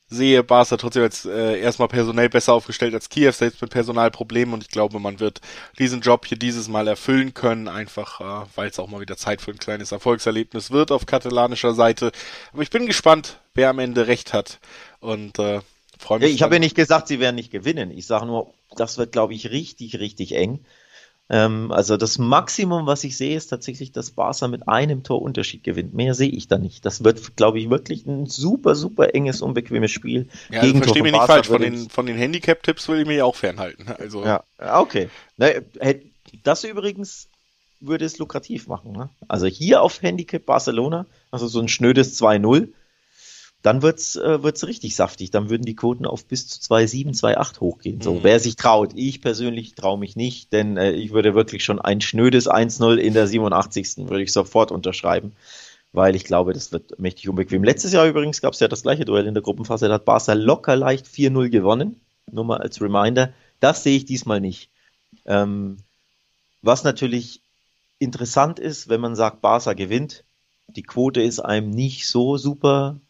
[0.09, 4.63] sehe Barca trotzdem jetzt äh, erstmal personell besser aufgestellt als Kiew, selbst mit Personalproblemen und
[4.63, 5.41] ich glaube, man wird
[5.79, 9.41] diesen Job hier dieses Mal erfüllen können, einfach äh, weil es auch mal wieder Zeit
[9.41, 12.13] für ein kleines Erfolgserlebnis wird auf katalanischer Seite.
[12.53, 14.61] Aber ich bin gespannt, wer am Ende recht hat
[15.01, 15.61] und äh,
[15.99, 16.35] freue mich.
[16.35, 17.91] Ich habe ja nicht gesagt, sie werden nicht gewinnen.
[17.91, 20.61] Ich sage nur, das wird, glaube ich, richtig, richtig eng.
[21.29, 25.93] Ähm, also das Maximum, was ich sehe, ist tatsächlich, dass Barca mit einem Torunterschied gewinnt.
[25.95, 26.85] Mehr sehe ich da nicht.
[26.85, 30.29] Das wird, glaube ich, wirklich ein super, super enges, unbequemes Spiel.
[30.51, 31.49] Ja, also verstehe mich nicht falsch.
[31.49, 33.87] Von den, von den Handicap-Tipps will ich mich auch fernhalten.
[33.99, 34.25] Also.
[34.25, 34.45] Ja,
[34.79, 35.09] okay.
[36.45, 37.29] Das übrigens
[37.81, 38.93] würde es lukrativ machen.
[38.93, 39.09] Ne?
[39.27, 42.69] Also hier auf Handicap Barcelona, also so ein schnödes 2-0
[43.67, 45.33] dann wird's äh, wird's richtig saftig.
[45.33, 48.01] Dann würden die Quoten auf bis zu 2,7, 2,8 hochgehen.
[48.01, 48.19] So, mhm.
[48.23, 48.93] wer sich traut.
[48.95, 53.13] Ich persönlich traue mich nicht, denn äh, ich würde wirklich schon ein schnödes 1-0 in
[53.13, 54.09] der 87.
[54.09, 55.33] würde ich sofort unterschreiben,
[55.93, 57.65] weil ich glaube, das wird mächtig unbequem.
[57.65, 59.89] Letztes Jahr übrigens gab es ja das gleiche Duell in der Gruppenphase.
[59.89, 62.01] Da hat Barca locker leicht 4-0 gewonnen.
[62.31, 63.33] Nur mal als Reminder.
[63.59, 64.71] Das sehe ich diesmal nicht.
[65.25, 65.79] Ähm,
[66.63, 67.41] was natürlich
[67.99, 70.23] interessant ist, wenn man sagt, Barca gewinnt,
[70.69, 73.01] die Quote ist einem nicht so super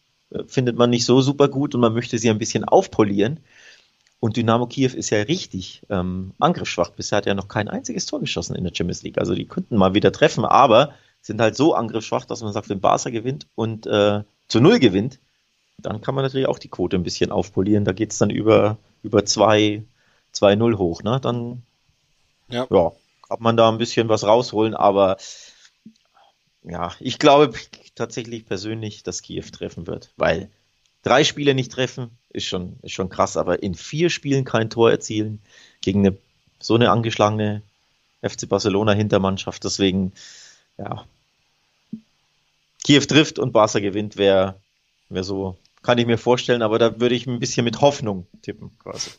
[0.47, 3.39] findet man nicht so super gut und man möchte sie ein bisschen aufpolieren.
[4.19, 6.89] Und Dynamo Kiew ist ja richtig ähm, angriffsschwach.
[6.89, 9.19] Bisher hat er noch kein einziges Tor geschossen in der Champions League.
[9.19, 12.79] Also die könnten mal wieder treffen, aber sind halt so angriffsschwach, dass man sagt, wenn
[12.79, 15.19] Barca gewinnt und äh, zu Null gewinnt,
[15.77, 17.85] dann kann man natürlich auch die Quote ein bisschen aufpolieren.
[17.85, 19.83] Da geht es dann über, über 2-0
[20.77, 21.03] hoch.
[21.03, 21.19] Ne?
[21.21, 21.61] Dann
[22.49, 22.65] ja.
[22.69, 22.91] ja,
[23.27, 25.17] kann man da ein bisschen was rausholen, aber
[26.69, 27.53] ja, ich glaube
[27.95, 30.49] tatsächlich persönlich, dass Kiew treffen wird, weil
[31.03, 34.91] drei Spiele nicht treffen ist schon, ist schon krass, aber in vier Spielen kein Tor
[34.91, 35.41] erzielen
[35.81, 36.17] gegen eine,
[36.59, 37.61] so eine angeschlagene
[38.21, 40.11] FC Barcelona Hintermannschaft, deswegen,
[40.77, 41.05] ja,
[42.83, 44.55] Kiew trifft und Barca gewinnt, wäre
[45.09, 48.71] wär so, kann ich mir vorstellen, aber da würde ich ein bisschen mit Hoffnung tippen,
[48.79, 49.09] quasi.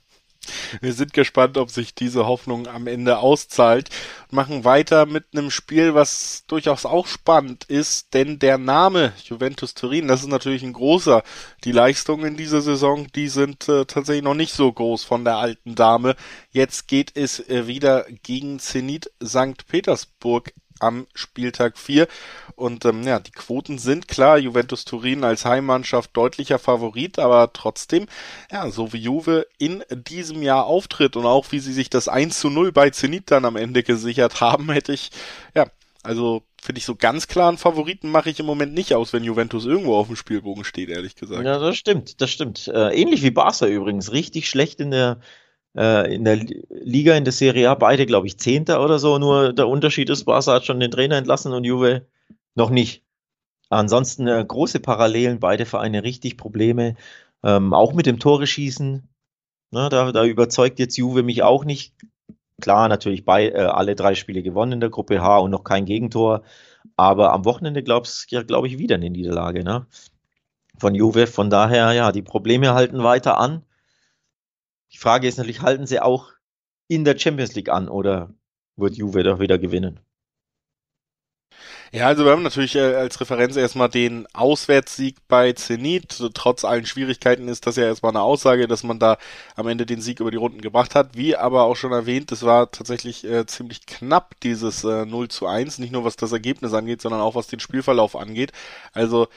[0.81, 3.91] Wir sind gespannt, ob sich diese Hoffnung am Ende auszahlt.
[4.31, 10.09] Machen weiter mit einem Spiel, was durchaus auch spannend ist, denn der Name Juventus Turin,
[10.09, 11.23] das ist natürlich ein großer.
[11.65, 15.37] Die Leistungen in dieser Saison, die sind äh, tatsächlich noch nicht so groß von der
[15.37, 16.17] alten Dame.
[16.51, 19.67] Jetzt geht es äh, wieder gegen Zenit St.
[19.67, 22.09] Petersburg am Spieltag 4.
[22.57, 28.07] Und ähm, ja, die Quoten sind klar, Juventus Turin als Heimmannschaft deutlicher Favorit, aber trotzdem,
[28.51, 32.39] ja, so wie Juve in diesem Jahr auftritt und auch wie sie sich das 1
[32.39, 35.11] zu 0 bei Zenit dann am Ende gesichert haben, hätte ich,
[35.55, 35.67] ja,
[36.03, 39.65] also finde ich so ganz klaren Favoriten mache ich im Moment nicht aus, wenn Juventus
[39.65, 41.45] irgendwo auf dem Spielbogen steht, ehrlich gesagt.
[41.45, 42.69] Ja, das stimmt, das stimmt.
[42.69, 45.21] Äh, ähnlich wie Barca übrigens, richtig schlecht in der
[45.77, 46.37] äh, in der
[46.71, 49.19] Liga, in der Serie A, beide, glaube ich, Zehnter oder so.
[49.19, 52.07] Nur der Unterschied ist, Barca hat schon den Trainer entlassen und Juve
[52.55, 53.05] noch nicht.
[53.71, 56.97] Ansonsten äh, große Parallelen, beide Vereine richtig Probleme.
[57.43, 59.09] Ähm, auch mit dem Tore schießen.
[59.71, 61.95] Na, da, da überzeugt jetzt Juve mich auch nicht.
[62.61, 65.85] Klar, natürlich bei äh, alle drei Spiele gewonnen in der Gruppe H und noch kein
[65.85, 66.43] Gegentor.
[66.97, 69.87] Aber am Wochenende glaubst ja, glaube ich, wieder eine Niederlage, ne?
[70.79, 71.27] Von Juve.
[71.27, 73.63] Von daher, ja, die Probleme halten weiter an.
[74.99, 76.33] Die Frage ist natürlich, halten sie auch
[76.89, 78.35] in der Champions League an oder
[78.75, 80.01] wird Juve doch wieder gewinnen?
[81.93, 86.21] Ja, also wir haben natürlich äh, als Referenz erstmal den Auswärtssieg bei Zenit.
[86.35, 89.19] Trotz allen Schwierigkeiten ist das ja erstmal eine Aussage, dass man da
[89.55, 91.17] am Ende den Sieg über die Runden gebracht hat.
[91.17, 95.47] Wie aber auch schon erwähnt, es war tatsächlich äh, ziemlich knapp, dieses äh, 0 zu
[95.47, 95.79] 1.
[95.79, 98.51] Nicht nur was das Ergebnis angeht, sondern auch was den Spielverlauf angeht.
[98.93, 99.29] Also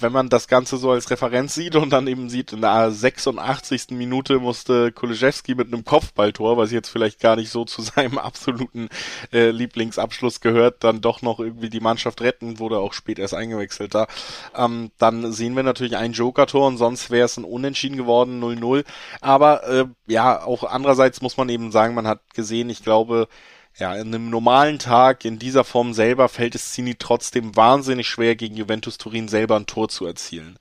[0.00, 3.90] wenn man das Ganze so als Referenz sieht und dann eben sieht, in der 86.
[3.90, 8.88] Minute musste Kuliszewski mit einem Kopfballtor, was jetzt vielleicht gar nicht so zu seinem absoluten
[9.32, 13.94] äh, Lieblingsabschluss gehört, dann doch noch irgendwie die Mannschaft retten, wurde auch spät erst eingewechselt
[13.94, 14.06] da.
[14.54, 18.84] Ähm, dann sehen wir natürlich ein Joker-Tor und sonst wäre es ein Unentschieden geworden, 0-0.
[19.20, 23.28] Aber äh, ja, auch andererseits muss man eben sagen, man hat gesehen, ich glaube,
[23.78, 28.34] ja, in einem normalen Tag in dieser Form selber fällt es Cini trotzdem wahnsinnig schwer,
[28.34, 30.58] gegen Juventus Turin selber ein Tor zu erzielen.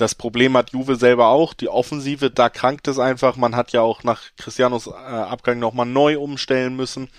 [0.00, 1.52] Das Problem hat Juve selber auch.
[1.52, 3.36] Die Offensive, da krankt es einfach.
[3.36, 7.10] Man hat ja auch nach Cristianos äh, Abgang nochmal neu umstellen müssen.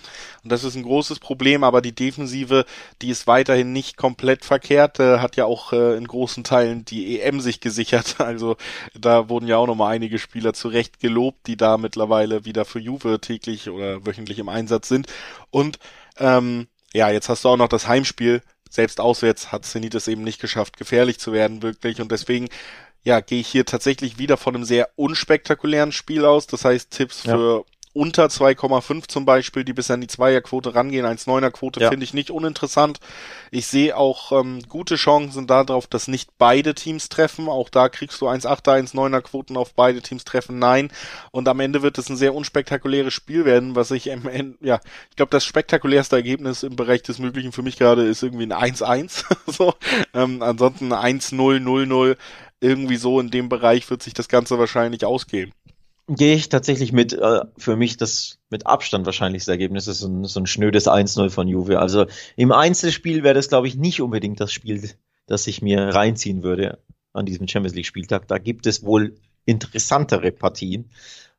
[0.44, 1.64] Und das ist ein großes Problem.
[1.64, 2.66] Aber die Defensive,
[3.04, 5.00] die ist weiterhin nicht komplett verkehrt.
[5.00, 8.16] Äh, hat ja auch äh, in großen Teilen die EM sich gesichert.
[8.32, 8.56] Also
[8.98, 12.80] da wurden ja auch nochmal einige Spieler zu Recht gelobt, die da mittlerweile wieder für
[12.80, 15.08] Juve täglich oder wöchentlich im Einsatz sind.
[15.50, 15.80] Und
[16.18, 20.24] ähm, ja, jetzt hast du auch noch das Heimspiel selbst auswärts hat Zenit es eben
[20.24, 22.50] nicht geschafft, gefährlich zu werden wirklich und deswegen
[23.04, 26.46] ja, gehe ich hier tatsächlich wieder von einem sehr unspektakulären Spiel aus.
[26.48, 27.36] Das heißt, Tipps ja.
[27.36, 31.06] für unter 2,5 zum Beispiel, die bis an die Zweierquote rangehen.
[31.06, 31.90] 1,9er-Quote ja.
[31.90, 33.00] finde ich nicht uninteressant.
[33.52, 37.50] Ich sehe auch ähm, gute Chancen darauf, dass nicht beide Teams treffen.
[37.50, 40.60] Auch da kriegst du 1,8er, 1,9er Quoten auf beide Teams treffen.
[40.60, 40.92] Nein.
[41.32, 44.80] Und am Ende wird es ein sehr unspektakuläres Spiel werden, was ich im Ende, ja,
[45.10, 48.74] ich glaube, das spektakulärste Ergebnis im Bereich des Möglichen für mich gerade ist irgendwie ein
[48.74, 49.26] 1-1.
[49.52, 49.74] so.
[50.14, 52.18] Ähm, ansonsten 1-0, 0-0.
[52.64, 55.52] Irgendwie so in dem Bereich wird sich das Ganze wahrscheinlich ausgehen
[56.16, 60.24] gehe ich tatsächlich mit, äh, für mich das mit Abstand wahrscheinlichste Ergebnis ist so ein,
[60.26, 61.80] so ein schnödes 1-0 von Juve.
[61.80, 64.90] Also im Einzelspiel wäre das, glaube ich, nicht unbedingt das Spiel,
[65.26, 66.80] das ich mir reinziehen würde
[67.14, 68.28] an diesem Champions League Spieltag.
[68.28, 70.92] Da gibt es wohl interessantere Partien.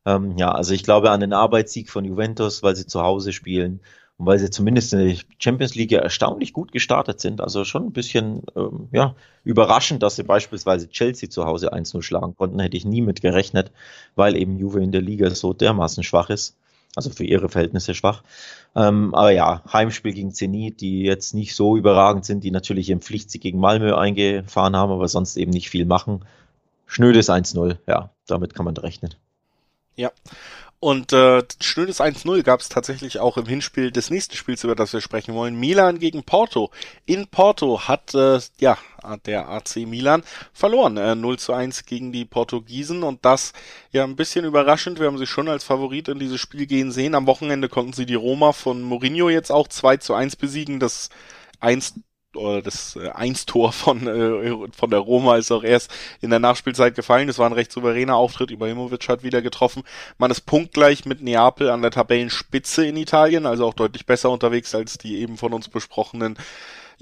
[0.04, 3.80] Ähm, ja, also ich glaube an den Arbeitssieg von Juventus, weil sie zu Hause spielen
[4.18, 7.40] und weil sie zumindest in der Champions League erstaunlich gut gestartet sind.
[7.40, 12.36] Also schon ein bisschen ähm, ja, überraschend, dass sie beispielsweise Chelsea zu Hause 1-0 schlagen
[12.36, 12.60] konnten.
[12.60, 13.72] Hätte ich nie mit gerechnet,
[14.14, 16.56] weil eben Juve in der Liga so dermaßen schwach ist.
[16.94, 18.22] Also für ihre Verhältnisse schwach.
[18.76, 23.00] Ähm, aber ja, Heimspiel gegen Zenit, die jetzt nicht so überragend sind, die natürlich im
[23.00, 26.24] Pflichtsieg gegen Malmö eingefahren haben, aber sonst eben nicht viel machen.
[26.86, 29.14] Schnödes 1-0, ja, damit kann man rechnen.
[29.96, 30.10] Ja.
[30.82, 34.92] Und äh, schönes 1-0 gab es tatsächlich auch im Hinspiel des nächsten Spiels, über das
[34.92, 35.54] wir sprechen wollen.
[35.54, 36.72] Milan gegen Porto.
[37.06, 38.76] In Porto hat äh, ja
[39.24, 40.96] der AC Milan verloren.
[40.96, 43.52] Äh, 0 zu 1 gegen die Portugiesen und das
[43.92, 44.98] ja ein bisschen überraschend.
[44.98, 47.14] Wir haben sie schon als Favorit in dieses Spiel gehen sehen.
[47.14, 50.80] Am Wochenende konnten sie die Roma von Mourinho jetzt auch 2 zu 1 besiegen.
[50.80, 51.10] Das
[51.60, 55.90] 1 oder das äh, Eins-Tor von, äh, von der Roma ist auch erst
[56.20, 57.26] in der Nachspielzeit gefallen.
[57.26, 58.50] Das war ein recht souveräner Auftritt.
[58.50, 59.82] Ibrahimovic hat wieder getroffen.
[60.18, 64.74] Man ist punktgleich mit Neapel an der Tabellenspitze in Italien, also auch deutlich besser unterwegs
[64.74, 66.36] als die eben von uns besprochenen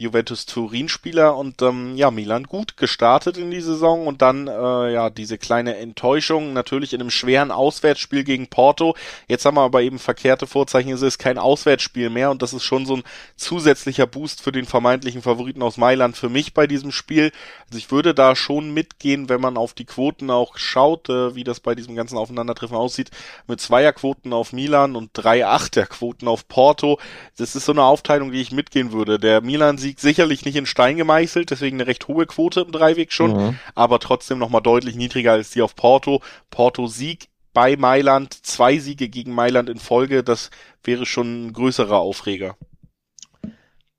[0.01, 5.11] Juventus Turin-Spieler und ähm, ja, Milan gut gestartet in die Saison und dann äh, ja
[5.11, 8.97] diese kleine Enttäuschung natürlich in einem schweren Auswärtsspiel gegen Porto.
[9.29, 12.65] Jetzt haben wir aber eben verkehrte Vorzeichen, es ist kein Auswärtsspiel mehr und das ist
[12.65, 13.03] schon so ein
[13.37, 17.31] zusätzlicher Boost für den vermeintlichen Favoriten aus Mailand für mich bei diesem Spiel.
[17.67, 21.45] Also ich würde da schon mitgehen, wenn man auf die Quoten auch schaut, äh, wie
[21.45, 23.11] das bei diesem ganzen Aufeinandertreffen aussieht,
[23.47, 26.99] mit Zweierquoten auf Milan und drei Achterquoten auf Porto.
[27.37, 29.19] Das ist so eine Aufteilung, die ich mitgehen würde.
[29.19, 33.13] Der Milan-Sieg Sieg sicherlich nicht in Stein gemeißelt, deswegen eine recht hohe Quote im Dreiweg
[33.13, 33.59] schon, mhm.
[33.75, 36.23] aber trotzdem nochmal deutlich niedriger als die auf Porto.
[36.51, 40.51] Porto Sieg bei Mailand, zwei Siege gegen Mailand in Folge, das
[40.85, 42.57] wäre schon ein größerer Aufreger.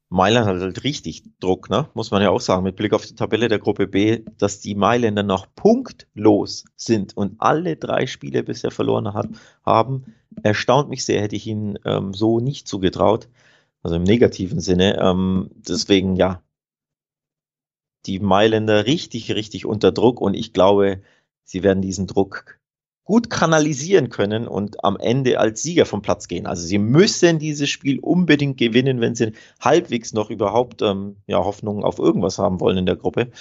[0.08, 1.88] Mailand hat halt richtig Druck, ne?
[1.94, 4.76] muss man ja auch sagen, mit Blick auf die Tabelle der Gruppe B, dass die
[4.76, 9.28] Mailänder noch punktlos sind und alle drei Spiele bisher verloren hat,
[9.66, 13.28] haben, erstaunt mich sehr, hätte ich ihnen ähm, so nicht zugetraut.
[13.84, 15.00] Also im negativen Sinne.
[15.00, 16.44] Ähm, deswegen, ja,
[18.06, 21.02] die Mailänder richtig, richtig unter Druck und ich glaube,
[21.44, 22.60] sie werden diesen Druck
[23.04, 26.46] gut kanalisieren können und am Ende als Sieger vom Platz gehen.
[26.46, 31.84] Also sie müssen dieses Spiel unbedingt gewinnen, wenn sie halbwegs noch überhaupt ähm, ja, Hoffnungen
[31.84, 33.32] auf irgendwas haben wollen in der Gruppe.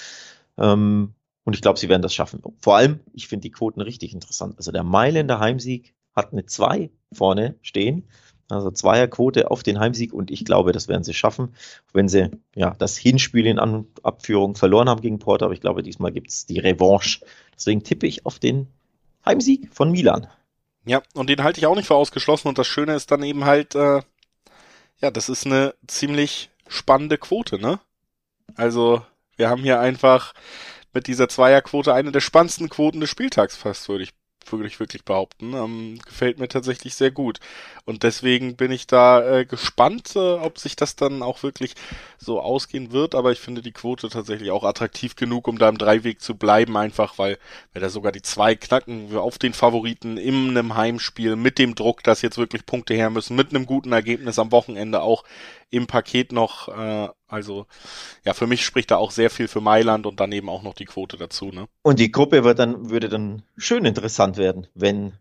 [0.58, 2.42] Ähm, und ich glaube, sie werden das schaffen.
[2.58, 4.56] Vor allem, ich finde die Quoten richtig interessant.
[4.56, 8.08] Also der Mailänder Heimsieg hat eine 2 vorne stehen.
[8.52, 11.54] Also Zweierquote auf den Heimsieg und ich glaube, das werden sie schaffen,
[11.92, 15.82] wenn sie ja das Hinspiel in An Abführung verloren haben gegen Porto, aber ich glaube,
[15.82, 17.20] diesmal gibt es die Revanche.
[17.54, 18.68] Deswegen tippe ich auf den
[19.24, 20.26] Heimsieg von Milan.
[20.84, 23.44] Ja, und den halte ich auch nicht für ausgeschlossen und das Schöne ist dann eben
[23.44, 24.02] halt, äh,
[25.00, 27.80] ja, das ist eine ziemlich spannende Quote, ne?
[28.56, 29.02] Also,
[29.36, 30.32] wir haben hier einfach
[30.92, 34.12] mit dieser Zweierquote eine der spannendsten Quoten des Spieltags fast, würde ich
[34.52, 35.54] wirklich, wirklich behaupten.
[35.54, 37.40] Ähm, gefällt mir tatsächlich sehr gut.
[37.84, 41.74] Und deswegen bin ich da äh, gespannt, äh, ob sich das dann auch wirklich
[42.18, 43.14] so ausgehen wird.
[43.14, 46.76] Aber ich finde die Quote tatsächlich auch attraktiv genug, um da im Dreiweg zu bleiben,
[46.76, 47.38] einfach weil
[47.72, 52.02] wir da sogar die zwei knacken auf den Favoriten in einem Heimspiel mit dem Druck,
[52.02, 55.24] dass jetzt wirklich Punkte her müssen, mit einem guten Ergebnis am Wochenende auch
[55.70, 56.68] im Paket noch.
[56.68, 57.66] Äh, also
[58.24, 60.74] ja, für mich spricht da auch sehr viel für Mailand und dann eben auch noch
[60.74, 61.46] die Quote dazu.
[61.46, 61.66] Ne?
[61.82, 65.12] Und die Gruppe wird dann, würde dann schön interessant werden, wenn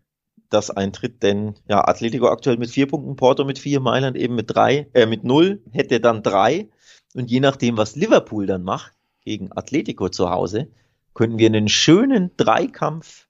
[0.50, 4.52] das eintritt, denn ja, Atletico aktuell mit vier Punkten, Porto mit vier, Mailand eben mit
[4.52, 6.68] drei, äh, mit null, hätte dann drei.
[7.14, 8.92] Und je nachdem, was Liverpool dann macht,
[9.24, 10.68] gegen Atletico zu Hause,
[11.14, 13.28] könnten wir einen schönen Dreikampf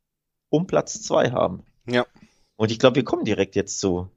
[0.48, 1.64] um Platz zwei haben.
[1.86, 2.06] Ja.
[2.56, 4.10] Und ich glaube, wir kommen direkt jetzt zu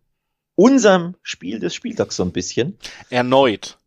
[0.56, 2.78] unserem Spiel des Spieltags so ein bisschen.
[3.10, 3.78] Erneut.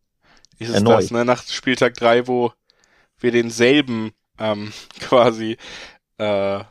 [0.59, 1.03] Ist es Erneut.
[1.03, 1.25] das, ne?
[1.25, 2.53] Nach Spieltag drei, wo
[3.19, 5.57] wir denselben ähm, quasi
[6.17, 6.63] äh,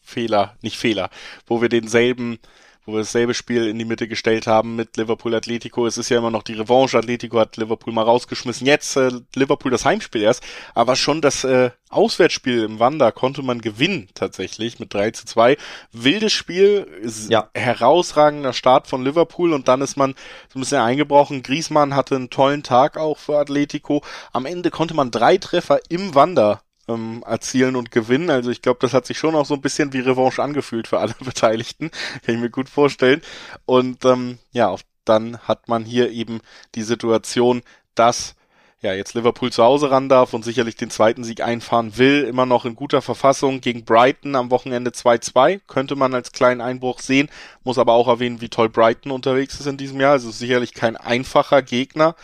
[0.00, 1.10] Fehler, nicht Fehler,
[1.46, 2.38] wo wir denselben,
[2.84, 5.86] wo wir dasselbe Spiel in die Mitte gestellt haben mit Liverpool Atletico.
[5.86, 6.98] Es ist ja immer noch die Revanche.
[6.98, 8.66] Atletico hat Liverpool mal rausgeschmissen.
[8.66, 10.42] Jetzt äh, Liverpool das Heimspiel erst,
[10.74, 15.56] aber schon das äh, Auswärtsspiel im Wanda konnte man gewinnen tatsächlich mit 3 zu 2.
[15.92, 16.86] Wildes Spiel,
[17.28, 17.50] Ja.
[17.54, 20.14] herausragender Start von Liverpool und dann ist man
[20.52, 21.42] so ein bisschen eingebrochen.
[21.42, 24.02] Griezmann hatte einen tollen Tag auch für Atletico.
[24.32, 28.30] Am Ende konnte man drei Treffer im Wanda ähm, erzielen und gewinnen.
[28.30, 30.98] Also ich glaube, das hat sich schon auch so ein bisschen wie Revanche angefühlt für
[30.98, 31.90] alle Beteiligten.
[32.24, 33.22] Kann ich mir gut vorstellen.
[33.66, 36.40] Und ähm, ja, dann hat man hier eben
[36.74, 37.62] die Situation,
[37.94, 38.34] dass
[38.82, 42.46] ja jetzt Liverpool zu Hause ran darf und sicherlich den zweiten Sieg einfahren will, immer
[42.46, 47.30] noch in guter Verfassung gegen Brighton am Wochenende 2-2, könnte man als kleinen Einbruch sehen,
[47.62, 50.96] muss aber auch erwähnen, wie toll Brighton unterwegs ist in diesem Jahr, also sicherlich kein
[50.96, 52.16] einfacher Gegner,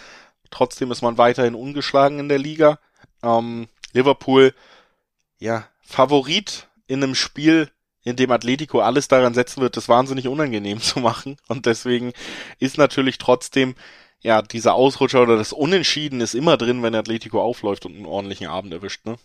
[0.51, 2.79] trotzdem ist man weiterhin ungeschlagen in der Liga.
[3.23, 4.55] Ähm, Liverpool,
[5.38, 7.70] ja, Favorit in einem Spiel,
[8.03, 11.37] in dem Atletico alles daran setzen wird, das wahnsinnig unangenehm zu machen.
[11.48, 12.12] Und deswegen
[12.59, 13.74] ist natürlich trotzdem,
[14.20, 18.48] ja, dieser Ausrutscher oder das Unentschieden ist immer drin, wenn Atletico aufläuft und einen ordentlichen
[18.48, 19.16] Abend erwischt, ne?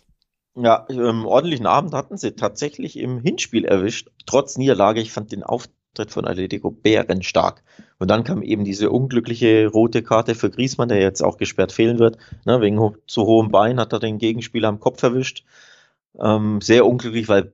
[0.56, 5.00] Ja, ähm, ordentlichen Abend hatten sie tatsächlich im Hinspiel erwischt, trotz Niederlage.
[5.00, 5.42] Ich fand den
[5.94, 7.62] Auftritt von Atletico bärenstark.
[7.98, 12.00] Und dann kam eben diese unglückliche rote Karte für Griezmann, der jetzt auch gesperrt fehlen
[12.00, 12.18] wird.
[12.44, 15.44] Ne, wegen ho zu hohem Bein hat er den Gegenspieler am Kopf erwischt.
[16.20, 17.52] Ähm, sehr unglücklich, weil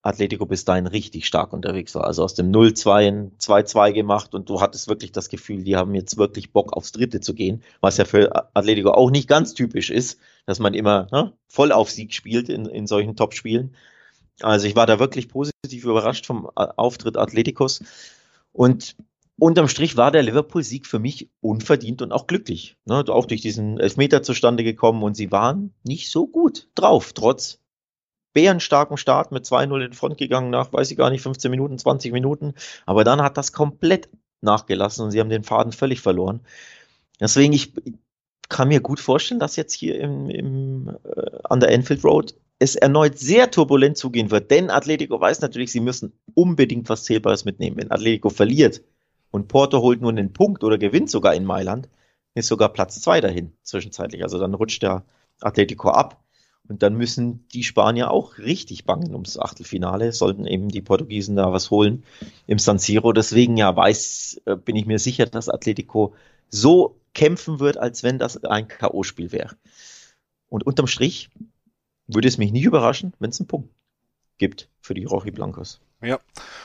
[0.00, 2.04] Atletico bis dahin richtig stark unterwegs war.
[2.04, 5.94] Also aus dem 0-2 ein 2-2 gemacht und du hattest wirklich das Gefühl, die haben
[5.94, 9.90] jetzt wirklich Bock aufs Dritte zu gehen, was ja für Atletico auch nicht ganz typisch
[9.90, 13.74] ist, dass man immer ne, voll auf Sieg spielt in, in solchen Top-Spielen.
[14.40, 17.82] Also ich war da wirklich positiv überrascht vom A- Auftritt Atleticos
[18.52, 18.96] und
[19.38, 22.76] unterm Strich war der Liverpool-Sieg für mich unverdient und auch glücklich.
[22.84, 27.60] Ne, auch durch diesen Elfmeter zustande gekommen und sie waren nicht so gut drauf, trotz
[28.34, 32.12] bärenstarken Start mit 2-0 in Front gegangen nach, weiß ich gar nicht, 15 Minuten, 20
[32.12, 32.54] Minuten.
[32.84, 34.10] Aber dann hat das komplett
[34.42, 36.40] nachgelassen und sie haben den Faden völlig verloren.
[37.20, 37.72] Deswegen, ich
[38.48, 42.74] kann mir gut vorstellen, dass jetzt hier im, im, äh, an der Enfield Road es
[42.74, 47.76] erneut sehr turbulent zugehen wird, denn Atletico weiß natürlich, sie müssen unbedingt was Zählbares mitnehmen.
[47.76, 48.82] Wenn Atletico verliert
[49.30, 51.88] und Porto holt nur einen Punkt oder gewinnt sogar in Mailand,
[52.34, 54.22] ist sogar Platz zwei dahin zwischenzeitlich.
[54.22, 55.04] Also dann rutscht der
[55.40, 56.22] Atletico ab.
[56.68, 61.52] Und dann müssen die Spanier auch richtig bangen ums Achtelfinale, sollten eben die Portugiesen da
[61.52, 62.02] was holen
[62.48, 63.12] im San Siro.
[63.12, 66.14] Deswegen ja weiß, äh, bin ich mir sicher, dass Atletico
[66.48, 69.56] so kämpfen wird, als wenn das ein K.O.-Spiel wäre.
[70.48, 71.30] Und unterm Strich
[72.06, 73.70] würde es mich nicht überraschen, wenn es einen Punkt
[74.38, 75.80] gibt für die Rochi Blancos.
[76.02, 76.20] Ja.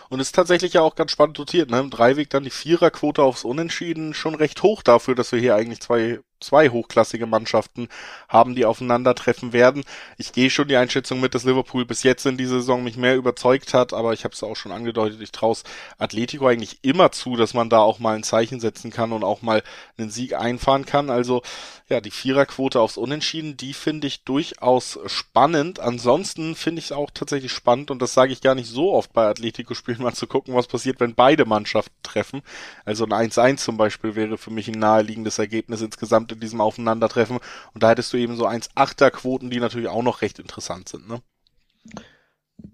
[0.10, 1.80] Und ist tatsächlich ja auch ganz spannend dotiert, ne?
[1.80, 5.80] Im Dreiweg dann die Viererquote aufs Unentschieden schon recht hoch dafür, dass wir hier eigentlich
[5.80, 7.88] zwei, zwei hochklassige Mannschaften
[8.27, 9.84] haben, die aufeinandertreffen werden.
[10.17, 13.15] Ich gehe schon die Einschätzung mit, dass Liverpool bis jetzt in dieser Saison mich mehr
[13.15, 15.51] überzeugt hat, aber ich habe es auch schon angedeutet, ich traue
[15.97, 19.41] Atletico eigentlich immer zu, dass man da auch mal ein Zeichen setzen kann und auch
[19.41, 19.63] mal
[19.97, 21.10] einen Sieg einfahren kann.
[21.10, 21.41] Also
[21.89, 25.80] ja, die Viererquote aufs Unentschieden, die finde ich durchaus spannend.
[25.80, 29.12] Ansonsten finde ich es auch tatsächlich spannend und das sage ich gar nicht so oft
[29.12, 32.41] bei Atletico-Spielen, mal zu gucken, was passiert, wenn beide Mannschaften treffen.
[32.86, 37.39] Also ein 1-1 zum Beispiel wäre für mich ein naheliegendes Ergebnis insgesamt in diesem Aufeinandertreffen.
[37.74, 41.08] Und da hättest du eben so 1-8er-Quoten, die natürlich auch noch recht interessant sind.
[41.08, 41.22] Ne?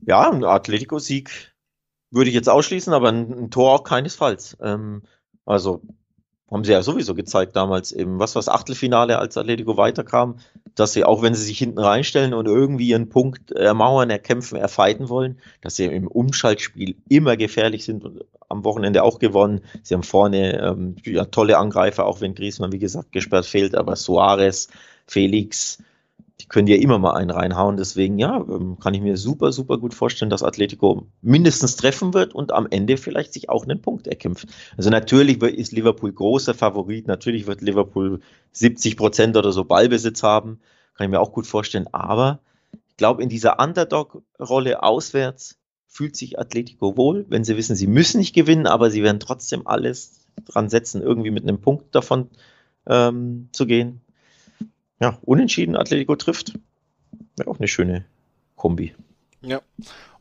[0.05, 1.53] Ja, ein Atletico-Sieg
[2.11, 4.57] würde ich jetzt ausschließen, aber ein, ein Tor auch keinesfalls.
[4.61, 5.03] Ähm,
[5.45, 5.81] also
[6.49, 10.39] haben sie ja sowieso gezeigt damals im, was war's, Achtelfinale, als Atletico weiterkam,
[10.75, 15.09] dass sie, auch wenn sie sich hinten reinstellen und irgendwie ihren Punkt ermauern, erkämpfen, erfeiten
[15.09, 19.61] wollen, dass sie im Umschaltspiel immer gefährlich sind und am Wochenende auch gewonnen.
[19.83, 23.95] Sie haben vorne ähm, ja, tolle Angreifer, auch wenn Griezmann, wie gesagt, gesperrt fehlt, aber
[23.95, 24.69] Suarez,
[25.05, 25.79] Felix,
[26.39, 27.77] die können ja immer mal einen reinhauen.
[27.77, 32.33] Deswegen, ja, ähm, kann ich mir super, super gut vorstellen, dass Atletico mindestens treffen wird
[32.35, 34.47] und am Ende vielleicht sich auch einen Punkt erkämpft.
[34.77, 37.07] Also natürlich ist Liverpool großer Favorit.
[37.07, 38.21] Natürlich wird Liverpool
[38.51, 40.59] 70 Prozent oder so Ballbesitz haben.
[40.95, 41.87] Kann ich mir auch gut vorstellen.
[41.91, 42.39] Aber
[42.87, 45.57] ich glaube, in dieser Underdog-Rolle auswärts
[45.97, 49.65] fühlt sich Atletico wohl, wenn sie wissen, sie müssen nicht gewinnen, aber sie werden trotzdem
[49.65, 52.29] alles dran setzen, irgendwie mit einem Punkt davon
[52.85, 54.01] ähm, zu gehen
[54.99, 56.53] ja, unentschieden Atletico trifft.
[57.35, 58.05] Wäre auch eine schöne
[58.55, 58.95] Kombi.
[59.41, 59.61] Ja,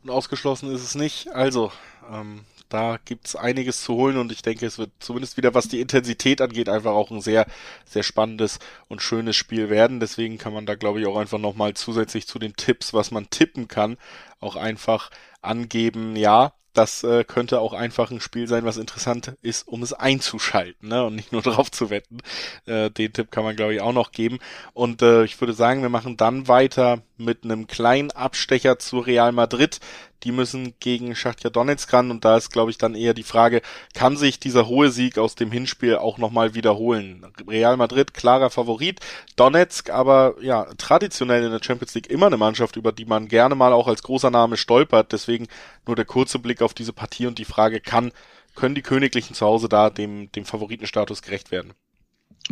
[0.03, 1.29] und ausgeschlossen ist es nicht.
[1.29, 1.71] Also,
[2.11, 5.81] ähm, da gibt's einiges zu holen und ich denke, es wird zumindest wieder, was die
[5.81, 7.45] Intensität angeht, einfach auch ein sehr,
[7.85, 9.99] sehr spannendes und schönes Spiel werden.
[9.99, 13.29] Deswegen kann man da, glaube ich, auch einfach nochmal zusätzlich zu den Tipps, was man
[13.29, 13.97] tippen kann,
[14.39, 15.09] auch einfach
[15.41, 19.93] angeben, ja, das äh, könnte auch einfach ein Spiel sein, was interessant ist, um es
[19.93, 21.03] einzuschalten ne?
[21.05, 22.19] und nicht nur drauf zu wetten.
[22.65, 24.37] Äh, den Tipp kann man, glaube ich, auch noch geben.
[24.73, 29.31] Und äh, ich würde sagen, wir machen dann weiter mit einem kleinen Abstecher zu Real
[29.31, 29.79] Madrid.
[30.23, 33.61] Die müssen gegen Schachtja Donetsk ran und da ist, glaube ich, dann eher die Frage,
[33.93, 37.25] kann sich dieser hohe Sieg aus dem Hinspiel auch nochmal wiederholen?
[37.47, 38.99] Real Madrid, klarer Favorit.
[39.35, 43.55] Donetsk aber, ja, traditionell in der Champions League immer eine Mannschaft, über die man gerne
[43.55, 45.11] mal auch als großer Name stolpert.
[45.11, 45.47] Deswegen
[45.85, 48.11] nur der kurze Blick auf diese Partie und die Frage, kann,
[48.55, 51.73] können die Königlichen zu Hause da dem, dem Favoritenstatus gerecht werden?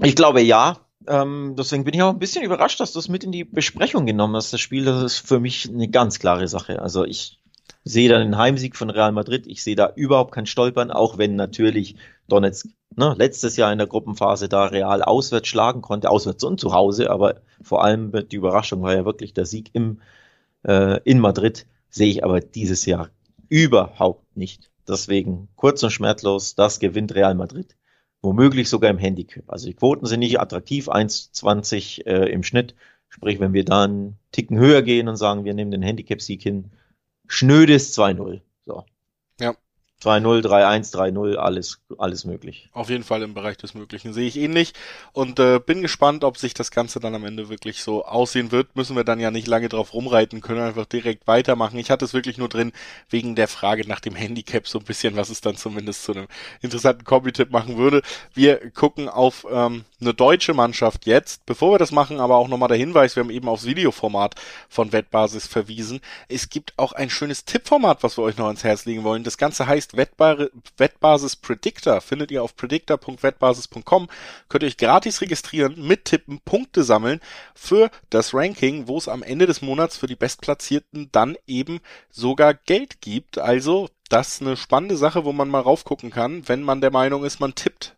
[0.02, 0.80] Ich glaube ja.
[1.08, 4.06] Ähm, deswegen bin ich auch ein bisschen überrascht, dass du es mit in die Besprechung
[4.06, 4.54] genommen hast.
[4.54, 6.82] Das Spiel, das ist für mich eine ganz klare Sache.
[6.82, 7.40] Also ich
[7.84, 9.48] sehe da den Heimsieg von Real Madrid.
[9.48, 11.96] Ich sehe da überhaupt kein Stolpern, auch wenn natürlich
[12.28, 16.74] Donetsk ne, letztes Jahr in der Gruppenphase da Real auswärts schlagen konnte, auswärts und zu
[16.74, 17.10] Hause.
[17.10, 20.02] Aber vor allem die Überraschung war ja wirklich der Sieg im,
[20.64, 21.68] äh, in Madrid.
[21.90, 23.10] Sehe ich aber dieses Jahr
[23.50, 24.72] überhaupt nicht.
[24.88, 27.76] Deswegen kurz und schmerzlos, das gewinnt Real Madrid.
[28.22, 29.44] Womöglich sogar im Handicap.
[29.48, 32.76] Also die Quoten sind nicht attraktiv, 1,20 äh, im Schnitt.
[33.10, 36.72] Sprich, wenn wir da einen Ticken höher gehen und sagen, wir nehmen den Handicap-Sieg hin,
[37.28, 38.42] schnödes 2-0.
[38.66, 38.84] So.
[40.04, 40.12] Ja.
[40.12, 42.70] 2-0, 3-1, 3-0, alles, alles möglich.
[42.74, 44.74] Auf jeden Fall im Bereich des Möglichen sehe ich ähnlich
[45.14, 48.76] und äh, bin gespannt, ob sich das Ganze dann am Ende wirklich so aussehen wird.
[48.76, 51.80] Müssen wir dann ja nicht lange drauf rumreiten, können einfach direkt weitermachen.
[51.80, 52.72] Ich hatte es wirklich nur drin
[53.10, 56.28] wegen der Frage nach dem Handicap so ein bisschen, was es dann zumindest zu einem
[56.62, 58.02] interessanten Kombi-Tipp machen würde.
[58.34, 61.46] Wir gucken auf ähm, eine deutsche Mannschaft jetzt.
[61.46, 64.36] Bevor wir das machen, aber auch nochmal der Hinweis, wir haben eben aufs Videoformat
[64.70, 66.00] von Wettbasis verwiesen.
[66.28, 69.24] Es gibt auch ein schönes Tippformat, was wir euch noch ins Herz legen wollen.
[69.24, 72.02] Das Ganze heißt Wettbar Wettbasis Predictor.
[72.02, 74.08] Findet ihr auf predictor.wettbasis.com.
[74.50, 77.20] Könnt ihr euch gratis registrieren, mittippen, Punkte sammeln
[77.54, 81.80] für das Ranking, wo es am Ende des Monats für die Bestplatzierten dann eben
[82.10, 83.38] sogar Geld gibt.
[83.38, 87.26] Also das ist eine spannende Sache, wo man mal raufgucken kann, wenn man der Meinung
[87.26, 87.95] ist, man tippt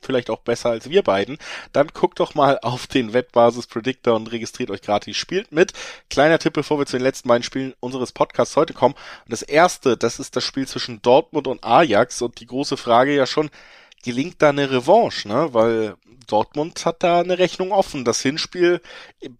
[0.00, 1.38] vielleicht auch besser als wir beiden,
[1.72, 5.16] dann guckt doch mal auf den Wettbasis Predictor und registriert euch gratis.
[5.16, 5.72] Spielt mit.
[6.10, 8.94] Kleiner Tipp, bevor wir zu den letzten beiden Spielen unseres Podcasts heute kommen.
[9.28, 13.26] Das erste, das ist das Spiel zwischen Dortmund und Ajax und die große Frage ja
[13.26, 13.50] schon,
[14.04, 15.48] gelingt da eine Revanche, ne?
[15.52, 15.96] Weil
[16.28, 18.04] Dortmund hat da eine Rechnung offen.
[18.04, 18.80] Das Hinspiel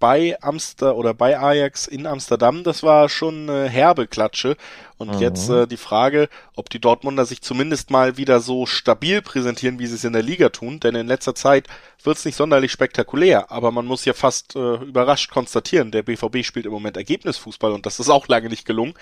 [0.00, 4.56] bei Amster oder bei Ajax in Amsterdam, das war schon eine herbe Klatsche.
[4.98, 5.20] Und mhm.
[5.20, 9.86] jetzt äh, die Frage, ob die Dortmunder sich zumindest mal wieder so stabil präsentieren, wie
[9.86, 10.80] sie es in der Liga tun.
[10.80, 11.68] Denn in letzter Zeit
[12.02, 13.50] wird es nicht sonderlich spektakulär.
[13.52, 17.86] Aber man muss ja fast äh, überrascht konstatieren, der BVB spielt im Moment Ergebnisfußball und
[17.86, 18.94] das ist auch lange nicht gelungen.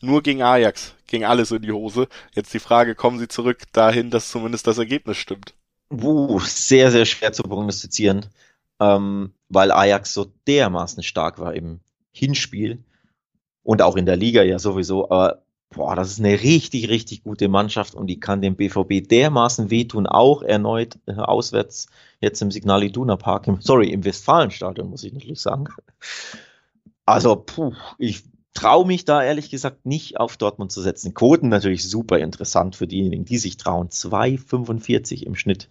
[0.00, 2.08] Nur gegen Ajax ging alles in die Hose.
[2.34, 5.54] Jetzt die Frage, kommen sie zurück dahin, dass zumindest das Ergebnis stimmt?
[5.90, 8.24] Uh, sehr, sehr schwer zu prognostizieren,
[8.80, 11.80] ähm, weil Ajax so dermaßen stark war im
[12.10, 12.82] Hinspiel
[13.62, 15.10] und auch in der Liga ja sowieso.
[15.10, 19.70] Aber boah, das ist eine richtig, richtig gute Mannschaft und die kann dem BVB dermaßen
[19.70, 21.88] wehtun, auch erneut äh, auswärts
[22.20, 25.64] jetzt im Signal Iduna Park, im, sorry, im Westfalenstadion, muss ich natürlich sagen.
[27.04, 28.22] Also, puh, ich
[28.54, 31.14] traue mich da ehrlich gesagt nicht auf Dortmund zu setzen.
[31.14, 33.88] Quoten natürlich super interessant für diejenigen, die sich trauen.
[33.88, 35.68] 2,45 im Schnitt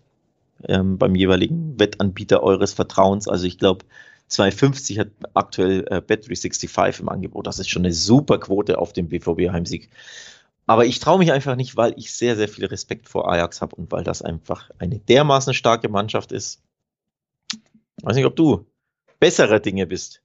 [0.67, 3.27] ähm, beim jeweiligen Wettanbieter eures Vertrauens.
[3.27, 3.85] Also ich glaube,
[4.31, 7.47] 2,50 hat aktuell äh, Bet365 im Angebot.
[7.47, 9.89] Das ist schon eine super Quote auf dem BVB-Heimsieg.
[10.67, 13.75] Aber ich traue mich einfach nicht, weil ich sehr, sehr viel Respekt vor Ajax habe
[13.75, 16.61] und weil das einfach eine dermaßen starke Mannschaft ist.
[17.51, 18.65] Ich weiß nicht, ob du
[19.19, 20.21] bessere Dinge bist.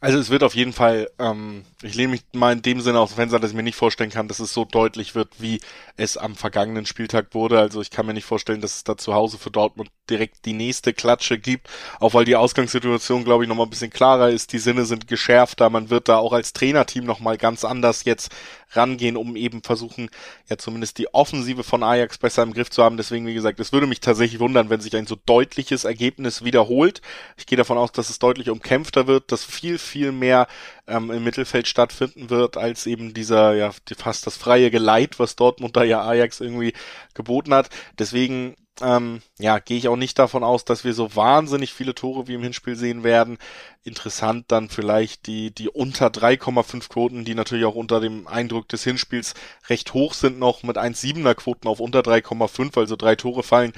[0.00, 3.10] Also es wird auf jeden Fall, ähm, ich lehne mich mal in dem Sinne aus
[3.10, 5.60] dem Fenster, dass ich mir nicht vorstellen kann, dass es so deutlich wird, wie
[5.96, 7.58] es am vergangenen Spieltag wurde.
[7.58, 10.52] Also ich kann mir nicht vorstellen, dass es da zu Hause für Dortmund direkt die
[10.52, 11.68] nächste Klatsche gibt,
[12.00, 14.52] auch weil die Ausgangssituation, glaube ich, nochmal ein bisschen klarer ist.
[14.52, 15.68] Die Sinne sind geschärfter.
[15.68, 18.30] Man wird da auch als Trainerteam nochmal ganz anders jetzt
[18.70, 20.10] rangehen, um eben versuchen,
[20.48, 22.96] ja zumindest die Offensive von Ajax besser im Griff zu haben.
[22.96, 27.00] Deswegen, wie gesagt, es würde mich tatsächlich wundern, wenn sich ein so deutliches Ergebnis wiederholt.
[27.36, 30.46] Ich gehe davon aus, dass es deutlich umkämpfter wird, dass viel, viel mehr
[30.86, 35.76] ähm, im Mittelfeld stattfinden wird, als eben dieser, ja, fast das freie Geleit, was Dortmund
[35.76, 36.72] da ja Ajax irgendwie
[37.14, 37.70] geboten hat.
[37.98, 42.28] Deswegen ähm, ja, gehe ich auch nicht davon aus, dass wir so wahnsinnig viele Tore
[42.28, 43.38] wie im Hinspiel sehen werden.
[43.82, 48.84] Interessant dann vielleicht die, die unter 3,5 Quoten, die natürlich auch unter dem Eindruck des
[48.84, 49.34] Hinspiels
[49.68, 53.72] recht hoch sind, noch mit 1,7er Quoten auf unter 3,5, also drei Tore fallen.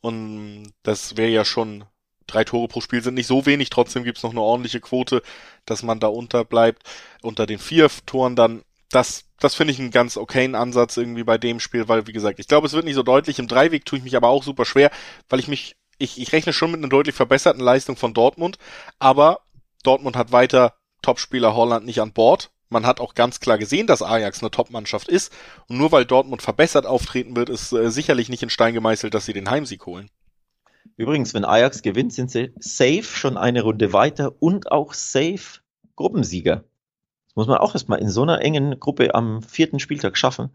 [0.00, 1.84] Und das wäre ja schon
[2.26, 5.22] drei Tore pro Spiel sind nicht so wenig, trotzdem gibt's noch eine ordentliche Quote,
[5.66, 6.82] dass man da unter bleibt.
[7.22, 8.62] Unter den vier Toren dann,
[8.92, 12.38] das, das finde ich einen ganz okayen Ansatz irgendwie bei dem Spiel, weil, wie gesagt,
[12.38, 13.38] ich glaube, es wird nicht so deutlich.
[13.38, 14.90] Im Dreiweg tue ich mich aber auch super schwer,
[15.28, 18.58] weil ich mich, ich, ich rechne schon mit einer deutlich verbesserten Leistung von Dortmund,
[18.98, 19.40] aber
[19.82, 22.50] Dortmund hat weiter Topspieler Holland nicht an Bord.
[22.68, 25.32] Man hat auch ganz klar gesehen, dass Ajax eine Top-Mannschaft ist.
[25.68, 29.26] Und nur weil Dortmund verbessert auftreten wird, ist äh, sicherlich nicht in Stein gemeißelt, dass
[29.26, 30.08] sie den Heimsieg holen.
[30.96, 35.60] Übrigens, wenn Ajax gewinnt, sind sie safe schon eine Runde weiter und auch safe
[35.96, 36.64] Gruppensieger.
[37.34, 40.50] Das muss man auch erstmal in so einer engen Gruppe am vierten Spieltag schaffen.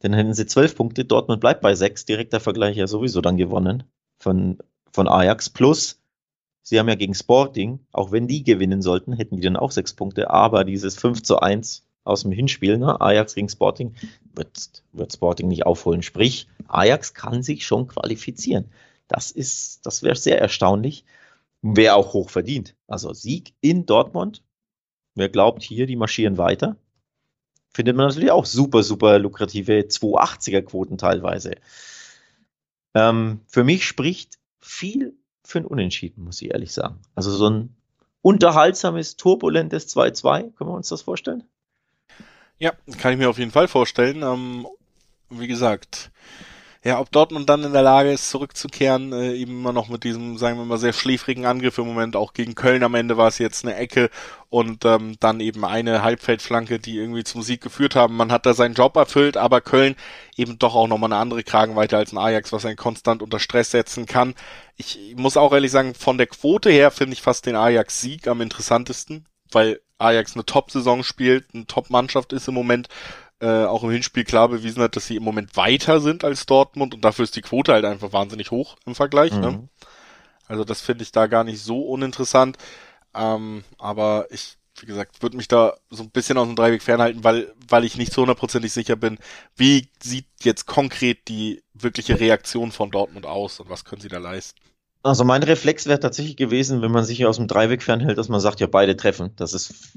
[0.00, 3.84] Dann hätten sie zwölf Punkte, Dortmund bleibt bei sechs, direkter Vergleich ja sowieso dann gewonnen
[4.18, 4.58] von,
[4.92, 5.50] von Ajax.
[5.50, 6.00] Plus,
[6.62, 9.94] sie haben ja gegen Sporting, auch wenn die gewinnen sollten, hätten die dann auch sechs
[9.94, 13.94] Punkte, aber dieses 5 zu 1 aus dem Hinspiel, ne, Ajax gegen Sporting,
[14.34, 16.02] wird, wird Sporting nicht aufholen.
[16.02, 18.66] Sprich, Ajax kann sich schon qualifizieren.
[19.08, 21.04] Das ist, das wäre sehr erstaunlich.
[21.62, 22.74] Wäre auch hoch verdient.
[22.86, 24.42] Also Sieg in Dortmund.
[25.14, 26.76] Wer glaubt hier, die marschieren weiter?
[27.72, 31.56] Findet man natürlich auch super, super lukrative 280er Quoten teilweise.
[32.94, 37.00] Ähm, für mich spricht viel für ein Unentschieden, muss ich ehrlich sagen.
[37.14, 37.76] Also so ein
[38.22, 41.44] unterhaltsames, turbulentes 2-2, können wir uns das vorstellen?
[42.58, 44.22] Ja, kann ich mir auf jeden Fall vorstellen.
[44.22, 44.66] Ähm,
[45.28, 46.10] wie gesagt,
[46.84, 50.36] ja, ob Dortmund dann in der Lage ist, zurückzukehren, äh, eben immer noch mit diesem,
[50.36, 53.38] sagen wir mal, sehr schläfrigen Angriff im Moment, auch gegen Köln am Ende war es
[53.38, 54.10] jetzt eine Ecke
[54.50, 58.16] und ähm, dann eben eine Halbfeldflanke, die irgendwie zum Sieg geführt haben.
[58.16, 59.96] Man hat da seinen Job erfüllt, aber Köln
[60.36, 63.70] eben doch auch nochmal eine andere Kragenweite als ein Ajax, was einen konstant unter Stress
[63.70, 64.34] setzen kann.
[64.76, 68.42] Ich muss auch ehrlich sagen, von der Quote her finde ich fast den Ajax-Sieg am
[68.42, 72.88] interessantesten, weil Ajax eine Top-Saison spielt, eine Top-Mannschaft ist im Moment
[73.44, 76.94] äh, auch im Hinspiel klar bewiesen hat, dass sie im Moment weiter sind als Dortmund
[76.94, 79.32] und dafür ist die Quote halt einfach wahnsinnig hoch im Vergleich.
[79.32, 79.50] Ne?
[79.50, 79.56] Mhm.
[79.56, 79.68] Ne?
[80.46, 82.56] Also das finde ich da gar nicht so uninteressant.
[83.14, 87.22] Ähm, aber ich, wie gesagt, würde mich da so ein bisschen aus dem Dreiweg fernhalten,
[87.22, 89.18] weil, weil ich nicht so hundertprozentig sicher bin,
[89.56, 94.18] wie sieht jetzt konkret die wirkliche Reaktion von Dortmund aus und was können sie da
[94.18, 94.58] leisten.
[95.02, 98.40] Also mein Reflex wäre tatsächlich gewesen, wenn man sich aus dem Dreiweg fernhält, dass man
[98.40, 99.32] sagt, ja, beide treffen.
[99.36, 99.92] Das ist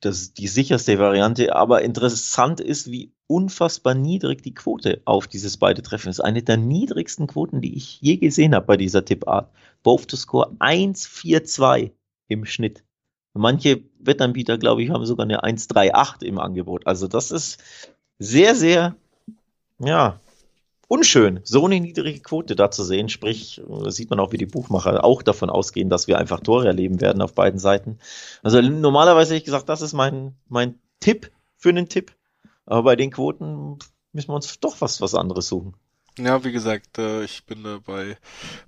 [0.00, 5.58] das ist die sicherste Variante, aber interessant ist, wie unfassbar niedrig die Quote auf dieses
[5.58, 6.20] beide Treffen ist.
[6.20, 9.50] Eine der niedrigsten Quoten, die ich je gesehen habe bei dieser Tippart.
[9.82, 11.92] Both to score 1,42
[12.28, 12.82] im Schnitt.
[13.34, 16.86] Manche Wettanbieter, glaube ich, haben sogar eine 1,38 im Angebot.
[16.86, 17.62] Also das ist
[18.18, 18.96] sehr, sehr,
[19.78, 20.20] ja,
[20.90, 23.08] unschön, so eine niedrige Quote da zu sehen.
[23.08, 27.00] Sprich, sieht man auch, wie die Buchmacher auch davon ausgehen, dass wir einfach Tore erleben
[27.00, 28.00] werden auf beiden Seiten.
[28.42, 32.12] Also normalerweise hätte ich gesagt, das ist mein, mein Tipp für einen Tipp.
[32.66, 33.78] Aber bei den Quoten
[34.12, 35.74] müssen wir uns doch was, was anderes suchen.
[36.18, 38.16] Ja, wie gesagt, äh, ich bin äh, bei,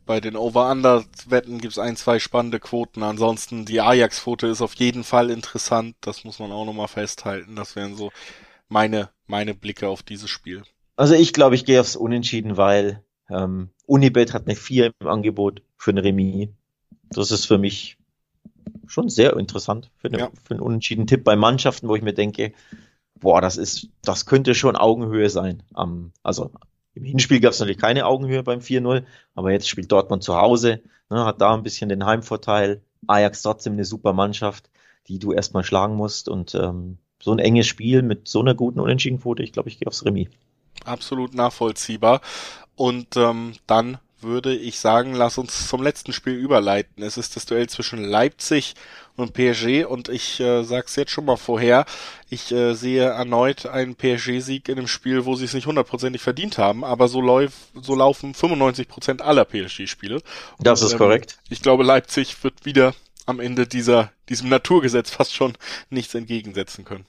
[0.06, 3.02] bei den Over-Under-Wetten gibt's ein, zwei spannende Quoten.
[3.02, 5.96] Ansonsten die Ajax-Quote ist auf jeden Fall interessant.
[6.02, 7.56] Das muss man auch nochmal festhalten.
[7.56, 8.12] Das wären so
[8.68, 10.62] meine, meine Blicke auf dieses Spiel.
[11.02, 15.60] Also ich glaube, ich gehe aufs Unentschieden, weil ähm, Unibet hat eine 4 im Angebot
[15.76, 16.50] für ein Remis.
[17.10, 17.98] Das ist für mich
[18.86, 20.30] schon sehr interessant für, eine, ja.
[20.44, 22.52] für einen unentschieden Tipp bei Mannschaften, wo ich mir denke,
[23.18, 25.64] boah, das ist, das könnte schon Augenhöhe sein.
[25.74, 26.52] Um, also
[26.94, 29.02] im Hinspiel gab es natürlich keine Augenhöhe beim 4-0,
[29.34, 32.80] aber jetzt spielt Dortmund zu Hause, ne, hat da ein bisschen den Heimvorteil.
[33.08, 34.70] Ajax trotzdem eine super Mannschaft,
[35.08, 38.78] die du erstmal schlagen musst und ähm, so ein enges Spiel mit so einer guten
[38.78, 40.28] Unentschiedenquote, ich glaube, ich gehe aufs Remis
[40.84, 42.20] absolut nachvollziehbar.
[42.76, 47.02] Und ähm, dann würde ich sagen, lass uns zum letzten Spiel überleiten.
[47.02, 48.74] Es ist das Duell zwischen Leipzig
[49.16, 51.84] und PSG und ich äh, sag's jetzt schon mal vorher,
[52.30, 56.58] ich äh, sehe erneut einen PSG-Sieg in einem Spiel, wo sie es nicht hundertprozentig verdient
[56.58, 60.22] haben, aber so, läuf, so laufen 95% aller PSG-Spiele.
[60.60, 61.38] Das ist ähm, korrekt.
[61.50, 62.94] Ich glaube, Leipzig wird wieder
[63.26, 65.52] am Ende dieser, diesem Naturgesetz fast schon
[65.90, 67.06] nichts entgegensetzen können.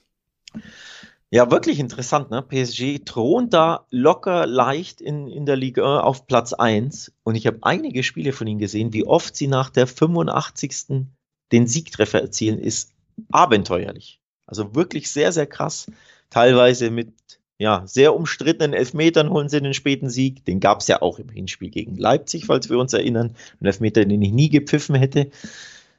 [1.34, 2.44] Ja, wirklich interessant, ne?
[2.44, 7.58] PSG thront da locker leicht in, in der Liga auf Platz 1 und ich habe
[7.64, 11.08] einige Spiele von ihnen gesehen, wie oft sie nach der 85.
[11.52, 12.92] den Siegtreffer erzielen, ist
[13.32, 14.22] abenteuerlich.
[14.46, 15.88] Also wirklich sehr, sehr krass.
[16.30, 17.16] Teilweise mit
[17.58, 20.46] ja, sehr umstrittenen Elfmetern holen sie den späten Sieg.
[20.46, 23.36] Den gab es ja auch im Hinspiel gegen Leipzig, falls wir uns erinnern.
[23.60, 25.32] Ein Elfmeter, den ich nie gepfiffen hätte.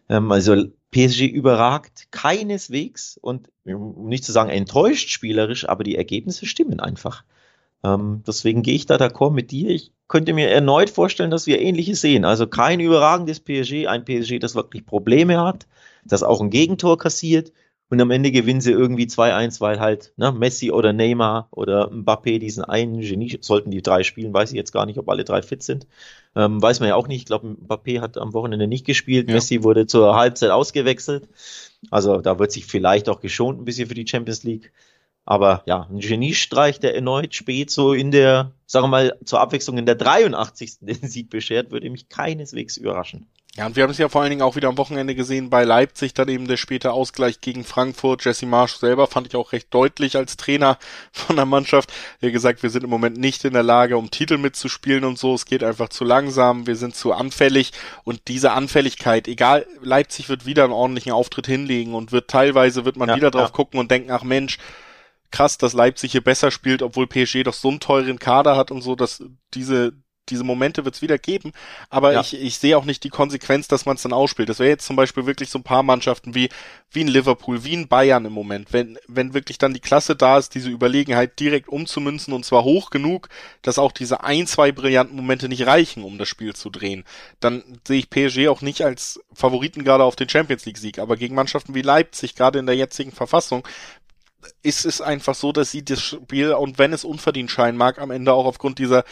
[0.09, 6.47] Ähm, also PSG überragt keineswegs und um nicht zu sagen enttäuscht spielerisch, aber die Ergebnisse
[6.47, 7.25] stimmen einfach.
[7.83, 9.71] Ähm, deswegen gehe ich da d'accord mit dir.
[9.71, 12.25] Ich könnte mir erneut vorstellen, dass wir ähnliches sehen.
[12.25, 15.67] Also kein überragendes PSG, ein PSG, das wirklich Probleme hat,
[16.05, 17.53] das auch ein Gegentor kassiert
[17.95, 22.39] und am Ende gewinnen sie irgendwie 2-1, weil halt ne, Messi oder Neymar oder Mbappé
[22.39, 25.43] diesen einen Genie, sollten die drei spielen, weiß ich jetzt gar nicht, ob alle drei
[25.43, 25.87] fit sind.
[26.35, 27.21] Ähm, weiß man ja auch nicht.
[27.21, 29.29] Ich glaube, Mbappé hat am Wochenende nicht gespielt.
[29.29, 29.35] Ja.
[29.35, 31.29] Messi wurde zur Halbzeit ausgewechselt.
[31.91, 34.73] Also da wird sich vielleicht auch geschont ein bisschen für die Champions League.
[35.25, 39.79] Aber ja, ein Geniestreich, der erneut spät so in der, sagen wir mal, zur Abwechslung
[39.79, 40.81] in der 83.
[40.81, 43.27] den Sieg beschert, würde mich keineswegs überraschen.
[43.57, 45.63] Ja, und wir haben es ja vor allen Dingen auch wieder am Wochenende gesehen bei
[45.63, 48.25] Leipzig, dann eben der späte Ausgleich gegen Frankfurt.
[48.25, 50.77] Jesse Marsch selber fand ich auch recht deutlich als Trainer
[51.13, 51.93] von der Mannschaft.
[52.21, 55.35] Hat gesagt, wir sind im Moment nicht in der Lage, um Titel mitzuspielen und so.
[55.35, 57.71] Es geht einfach zu langsam, wir sind zu anfällig
[58.03, 62.97] und diese Anfälligkeit, egal, Leipzig wird wieder einen ordentlichen Auftritt hinlegen und wird teilweise wird
[62.97, 63.55] man ja, wieder drauf ja.
[63.55, 64.59] gucken und denken, ach Mensch,
[65.31, 68.83] krass, dass Leipzig hier besser spielt, obwohl PSG doch so einen teuren Kader hat und
[68.83, 69.23] so, dass
[69.55, 69.93] diese
[70.29, 71.53] diese Momente wird es wieder geben,
[71.91, 72.21] aber ja.
[72.21, 74.49] ich, ich sehe auch nicht die Konsequenz, dass man es dann ausspielt.
[74.49, 76.49] Das wäre jetzt zum Beispiel wirklich so ein paar Mannschaften wie,
[76.91, 80.39] wie in Liverpool, wie in Bayern im Moment, wenn, wenn wirklich dann die Klasse da
[80.39, 83.29] ist, diese Überlegenheit direkt umzumünzen und zwar hoch genug,
[83.63, 87.05] dass auch diese ein, zwei brillanten Momente nicht reichen, um das Spiel zu drehen,
[87.41, 91.17] dann sehe ich PSG auch nicht als Favoriten gerade auf den Champions League Sieg, aber
[91.17, 93.67] gegen Mannschaften wie Leipzig, gerade in der jetzigen Verfassung,
[94.63, 98.11] ist es einfach so, dass sie das Spiel, und wenn es unverdient scheinen mag, am
[98.11, 99.05] Ende auch aufgrund dieser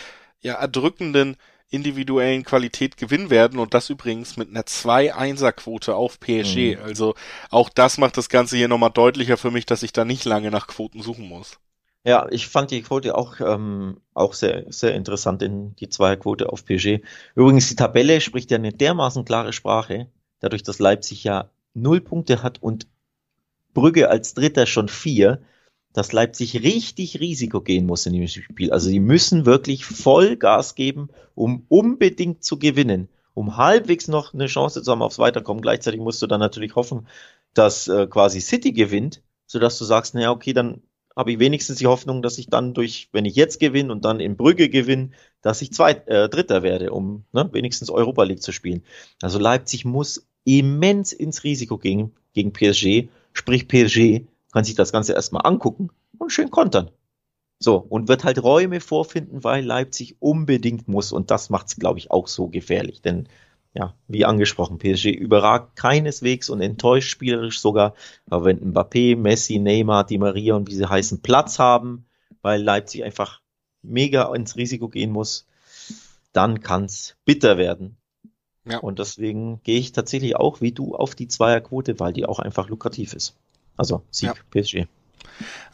[0.42, 1.36] ja erdrückenden
[1.70, 6.76] individuellen Qualität gewinnen werden und das übrigens mit einer 2-1er-Quote auf PSG.
[6.76, 6.82] Mhm.
[6.82, 7.14] Also
[7.50, 10.50] auch das macht das Ganze hier nochmal deutlicher für mich, dass ich da nicht lange
[10.50, 11.58] nach Quoten suchen muss.
[12.04, 16.64] Ja, ich fand die Quote auch, ähm, auch sehr, sehr interessant in die Zweierquote auf
[16.64, 17.00] PSG.
[17.34, 20.08] Übrigens, die Tabelle spricht ja eine dermaßen klare Sprache,
[20.40, 22.86] dadurch, dass Leipzig ja null Punkte hat und
[23.72, 25.40] Brügge als Dritter schon vier
[25.92, 28.72] dass Leipzig richtig Risiko gehen muss in dem Spiel.
[28.72, 34.46] Also die müssen wirklich voll Gas geben, um unbedingt zu gewinnen, um halbwegs noch eine
[34.46, 35.62] Chance zu haben aufs Weiterkommen.
[35.62, 37.06] Gleichzeitig musst du dann natürlich hoffen,
[37.54, 40.82] dass äh, quasi City gewinnt, sodass du sagst, naja, okay, dann
[41.14, 44.18] habe ich wenigstens die Hoffnung, dass ich dann durch, wenn ich jetzt gewinne und dann
[44.18, 45.10] in Brügge gewinne,
[45.42, 48.82] dass ich zweit, äh, Dritter werde, um ne, wenigstens Europa League zu spielen.
[49.20, 54.22] Also Leipzig muss immens ins Risiko gehen gegen PSG, sprich PSG
[54.52, 56.90] kann sich das Ganze erstmal angucken und schön kontern.
[57.58, 61.12] So, und wird halt Räume vorfinden, weil Leipzig unbedingt muss.
[61.12, 63.02] Und das macht es, glaube ich, auch so gefährlich.
[63.02, 63.28] Denn,
[63.72, 67.94] ja, wie angesprochen, PSG überragt keineswegs und enttäuscht spielerisch sogar.
[68.28, 72.06] Aber wenn Mbappé, Messi, Neymar, Di Maria und wie sie heißen Platz haben,
[72.42, 73.40] weil Leipzig einfach
[73.80, 75.46] mega ins Risiko gehen muss,
[76.32, 77.96] dann kann es bitter werden.
[78.64, 78.78] Ja.
[78.78, 82.68] Und deswegen gehe ich tatsächlich auch wie du auf die Zweierquote, weil die auch einfach
[82.68, 83.36] lukrativ ist.
[83.82, 84.34] Also Sieg ja.
[84.52, 84.86] PSG.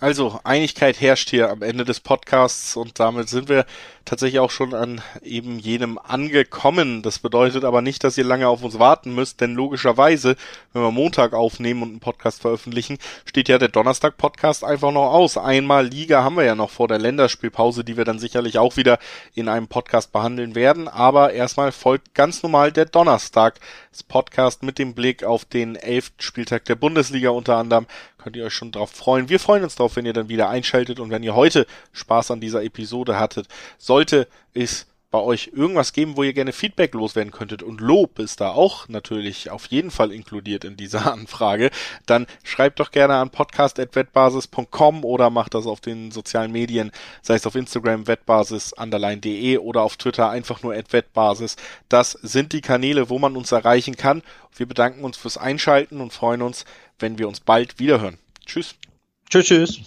[0.00, 3.66] Also, Einigkeit herrscht hier am Ende des Podcasts und damit sind wir
[4.08, 7.02] tatsächlich auch schon an eben jenem angekommen.
[7.02, 10.36] Das bedeutet aber nicht, dass ihr lange auf uns warten müsst, denn logischerweise,
[10.72, 15.36] wenn wir Montag aufnehmen und einen Podcast veröffentlichen, steht ja der Donnerstag-Podcast einfach noch aus.
[15.36, 18.98] Einmal Liga haben wir ja noch vor der Länderspielpause, die wir dann sicherlich auch wieder
[19.34, 20.88] in einem Podcast behandeln werden.
[20.88, 23.60] Aber erstmal folgt ganz normal der Donnerstag.
[23.90, 27.86] Das Podcast mit dem Blick auf den elften Spieltag der Bundesliga unter anderem.
[28.28, 29.30] Könnt ihr euch schon drauf freuen.
[29.30, 32.40] Wir freuen uns drauf, wenn ihr dann wieder einschaltet und wenn ihr heute Spaß an
[32.40, 33.48] dieser Episode hattet.
[33.78, 38.42] Sollte es bei euch irgendwas geben, wo ihr gerne Feedback loswerden könntet und Lob ist
[38.42, 41.70] da auch natürlich auf jeden Fall inkludiert in dieser Anfrage,
[42.04, 47.46] dann schreibt doch gerne an podcast.wettbasis.com oder macht das auf den sozialen Medien, sei es
[47.46, 51.56] auf Instagram wettbasis underline.de oder auf Twitter einfach nur wettbasis.
[51.88, 54.22] Das sind die Kanäle, wo man uns erreichen kann.
[54.54, 56.66] Wir bedanken uns fürs Einschalten und freuen uns,
[56.98, 58.18] wenn wir uns bald wiederhören.
[58.46, 58.74] Tschüss.
[59.30, 59.80] Tschüss, tschüss.